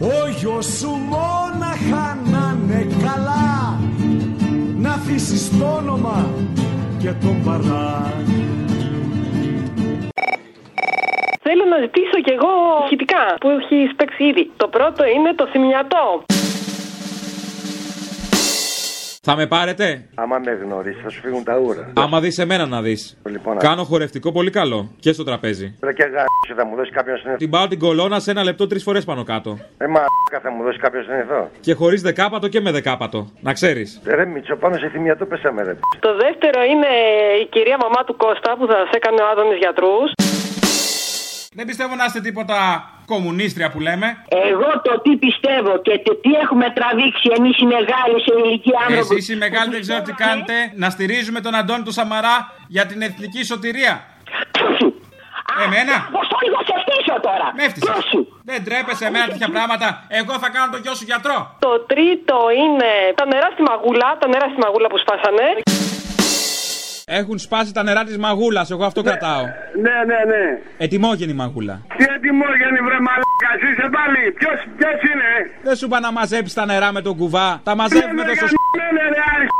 [0.00, 3.78] Ο γιος σου μόναχα να είναι καλά
[4.76, 6.28] να αφήσεις το όνομα
[6.98, 8.12] και τον παρά
[11.42, 12.54] Θέλω να ζητήσω κι εγώ
[12.84, 14.50] ηχητικά που έχεις παίξει ήδη.
[14.56, 16.24] Το πρώτο είναι το θυμιατό.
[19.26, 21.92] Θα με πάρετε; Άμα με γνωρίσεις, θα σου φύγουν τα ούρα.
[21.96, 23.16] Άμα δεις εμένα να δεις.
[23.30, 24.90] Λοιπόν, Κάνω χορευτικό πολύ καλό.
[25.00, 25.76] Και στο τραπέζι.
[25.82, 27.36] Ρε και γάμισε, θα μου δώσεις κάποιον συνήθω.
[27.38, 29.58] Την πάω την κολόνα σε ένα λεπτό τρεις φορές πάνω κάτω.
[29.78, 30.00] Ε, μα
[30.42, 31.50] θα μου δώσεις κάποιον συνήθω.
[31.60, 33.30] Και χωρίς δεκάπατο και με δεκάπατο.
[33.40, 34.00] Να ξέρεις.
[34.04, 35.76] Ρε Μίτσο, πάνω σε θυμία το πέσαμε, ρε.
[36.00, 36.90] Το δεύτερο είναι
[37.42, 40.33] η κυρία μαμά του Κώστα που θα σε έκανε ο Άδωνης γιατρούς.
[41.56, 42.58] Δεν πιστεύω να είστε τίποτα
[43.06, 44.06] κομμουνίστρια που λέμε.
[44.28, 49.14] Εγώ το τι πιστεύω και το τι έχουμε τραβήξει εμείς οι μεγάλοι σε ηλικία άνθρωποι.
[49.14, 50.54] Εσεί οι μεγάλοι δεν ξέρω τι κάνετε.
[50.74, 52.36] Να στηρίζουμε τον Αντώνη του Σαμαρά
[52.68, 53.94] για την εθνική σωτηρία.
[55.64, 55.96] Εμένα.
[56.12, 57.46] Αποστόλη, θα σε φτύσω τώρα.
[57.56, 58.18] Με έφτιαξε.
[58.50, 59.86] Δεν τρέπεσαι εμένα τέτοια πράγματα.
[60.20, 61.38] Εγώ θα κάνω τον γιο σου γιατρό.
[61.66, 65.46] Το τρίτο είναι τα νερά στη μαγούλα, τα νερά στη μαγούλα που σπάσανε.
[67.06, 69.44] Έχουν σπάσει τα νερά της μαγούλας, εγώ αυτό κρατάω.
[69.86, 70.42] Ναι, ναι, ναι.
[70.84, 71.74] Ετοιμόγενη μαγούλα.
[71.96, 74.22] Τι ετοιμόγενη, βρε μαλάκα, είσαι πάλι.
[74.40, 75.30] Ποιος, ποιος είναι.
[75.66, 77.48] Δεν σου είπα να μαζέψεις τα νερά με τον κουβά.
[77.68, 78.46] Τα μαζεύουμε Ναι, τόσο.
[78.80, 79.52] ναι, ναι, ρε, αρχή.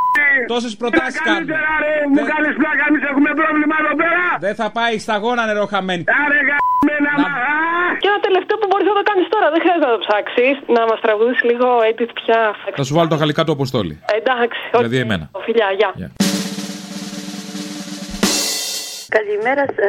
[0.53, 1.35] Τόσες προτάσεις κάνουμε.
[1.39, 4.25] Καλύτερα, ρε, μου κάνεις πλάκα, εμείς έχουμε πρόβλημα εδώ πέρα.
[4.47, 6.05] Δεν θα πάει σταγόνα νερό χαμένη.
[6.23, 7.31] Άρε, γαμμένα, μα.
[8.03, 10.55] Και ένα τελευταίο που μπορείς να το κάνεις τώρα, δεν χρειάζεται να το ψάξεις.
[10.77, 12.41] Να μας τραγουδήσεις λίγο Edith πια.
[12.79, 13.95] Θα σου βάλω το γαλλικά του Αποστόλη.
[14.19, 15.25] Εντάξει, Δηλαδή εμένα.
[15.47, 15.91] Φιλιά, γεια.
[19.17, 19.87] Καλημέρα σα.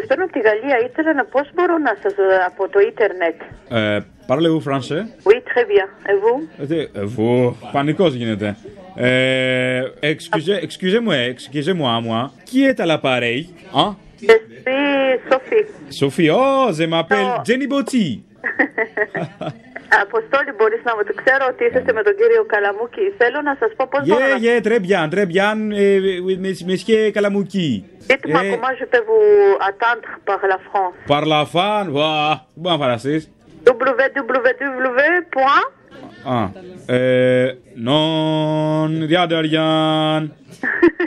[0.00, 0.76] Σα παίρνω από τη Γαλλία.
[0.88, 2.10] Ήθελα να πώ μπορώ να σα
[2.46, 3.36] από το ίντερνετ.
[3.68, 4.00] Ε,
[4.30, 5.02] Parlez-vous français?
[5.28, 5.86] Oui, très bien.
[6.10, 6.38] Et vous?
[6.74, 8.56] Ε, Vous, πανικός γίνεται.
[8.94, 12.30] Ε, excusez, excusez-moi, excusez-moi, moi.
[12.48, 13.40] Qui est à l'appareil?
[13.74, 13.90] Hein?
[14.20, 15.66] Je suis Sophie.
[16.00, 18.08] Sophie, oh, je m'appelle Jenny Botti.
[19.88, 23.04] Αποστόλη, μπορείς να μου το ξέρω ότι είσαι με τον κύριο Καλαμούκη.
[23.20, 24.26] Θέλω να σας πω πώς yeah, μπορώ.
[24.26, 25.98] Γεια, γεια, τρεμπιάν, τρεμπιάν, ε,
[26.66, 27.84] μεσχέ Καλαμούκη.
[28.10, 29.18] Είτε μα κομμάζε πε βου
[29.70, 30.96] attendre par la France.
[31.12, 32.40] Par la France, βα, wow.
[32.54, 33.30] μπορεί να φανταστείς.
[33.64, 34.98] www.www.
[36.24, 36.48] Α,
[36.94, 40.34] ε, νον, διάνταριάν,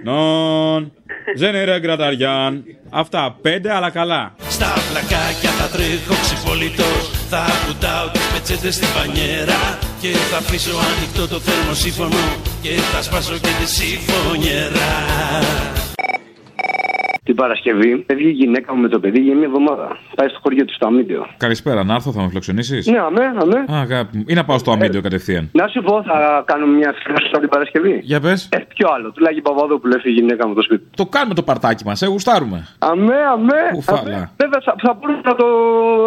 [0.03, 0.91] νον,
[1.35, 2.63] δεν είναι γκραταριάν.
[2.89, 4.35] Αυτά, πέντε, αλλά καλά.
[4.37, 11.39] Στα πλακάκια θα τρέχω θα κουτάω τις πετσέτες στην πανιέρα Και θα αφήσω ανοιχτό το
[11.39, 12.17] θερμοσύφωνο
[12.61, 14.89] Και θα σπάσω και τη συμφωνιέρα
[17.31, 19.97] Την Παρασκευή φεύγει η γυναίκα μου με το παιδί για μια εβδομάδα.
[20.15, 21.27] Πάει στο χωριό του στο Αμίντιο.
[21.37, 23.59] Καλησπέρα, να έρθω, θα με φιλοξενήσεις; Ναι, αμέ, αμέ.
[23.73, 24.23] Α, αγάπη μου.
[24.27, 25.49] Ή να πάω στο αμύντιο κατευθείαν.
[25.51, 27.99] Να σου πω, θα κάνουμε μια αφιέρωση από την Παρασκευή.
[28.03, 28.49] Για πες.
[28.51, 29.11] Ε, ποιο άλλο.
[29.11, 30.83] Τουλάχιστον Παπαδόπουλο έφυγε η γυναίκα μου το σπίτι.
[30.95, 32.67] Το κάνουμε το παρτάκι μας, ε, γουστάρουμε.
[32.79, 33.61] Αμέ, αμέ.
[33.73, 34.01] Κουφάλα.
[34.01, 34.31] αμέ.
[34.37, 35.45] Βέβαια, θα, θα μπορούσε να το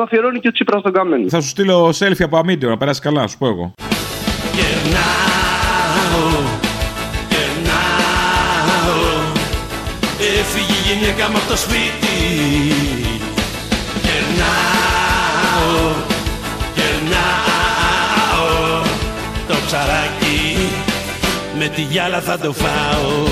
[0.02, 1.28] αφιερώνει και ο Τσίπρας στον καμένο.
[1.28, 3.72] Θα σου στείλω selfie από αμύντιο να περάσει καλά, σου πω εγώ.
[4.56, 5.43] Γερνάω,
[11.04, 12.16] γυναίκα μου από το σπίτι.
[14.02, 15.92] Γερνάω,
[16.74, 18.12] γερνάω.
[19.48, 20.68] Το ψαράκι
[21.58, 23.24] με τη γυάλα θα το φάω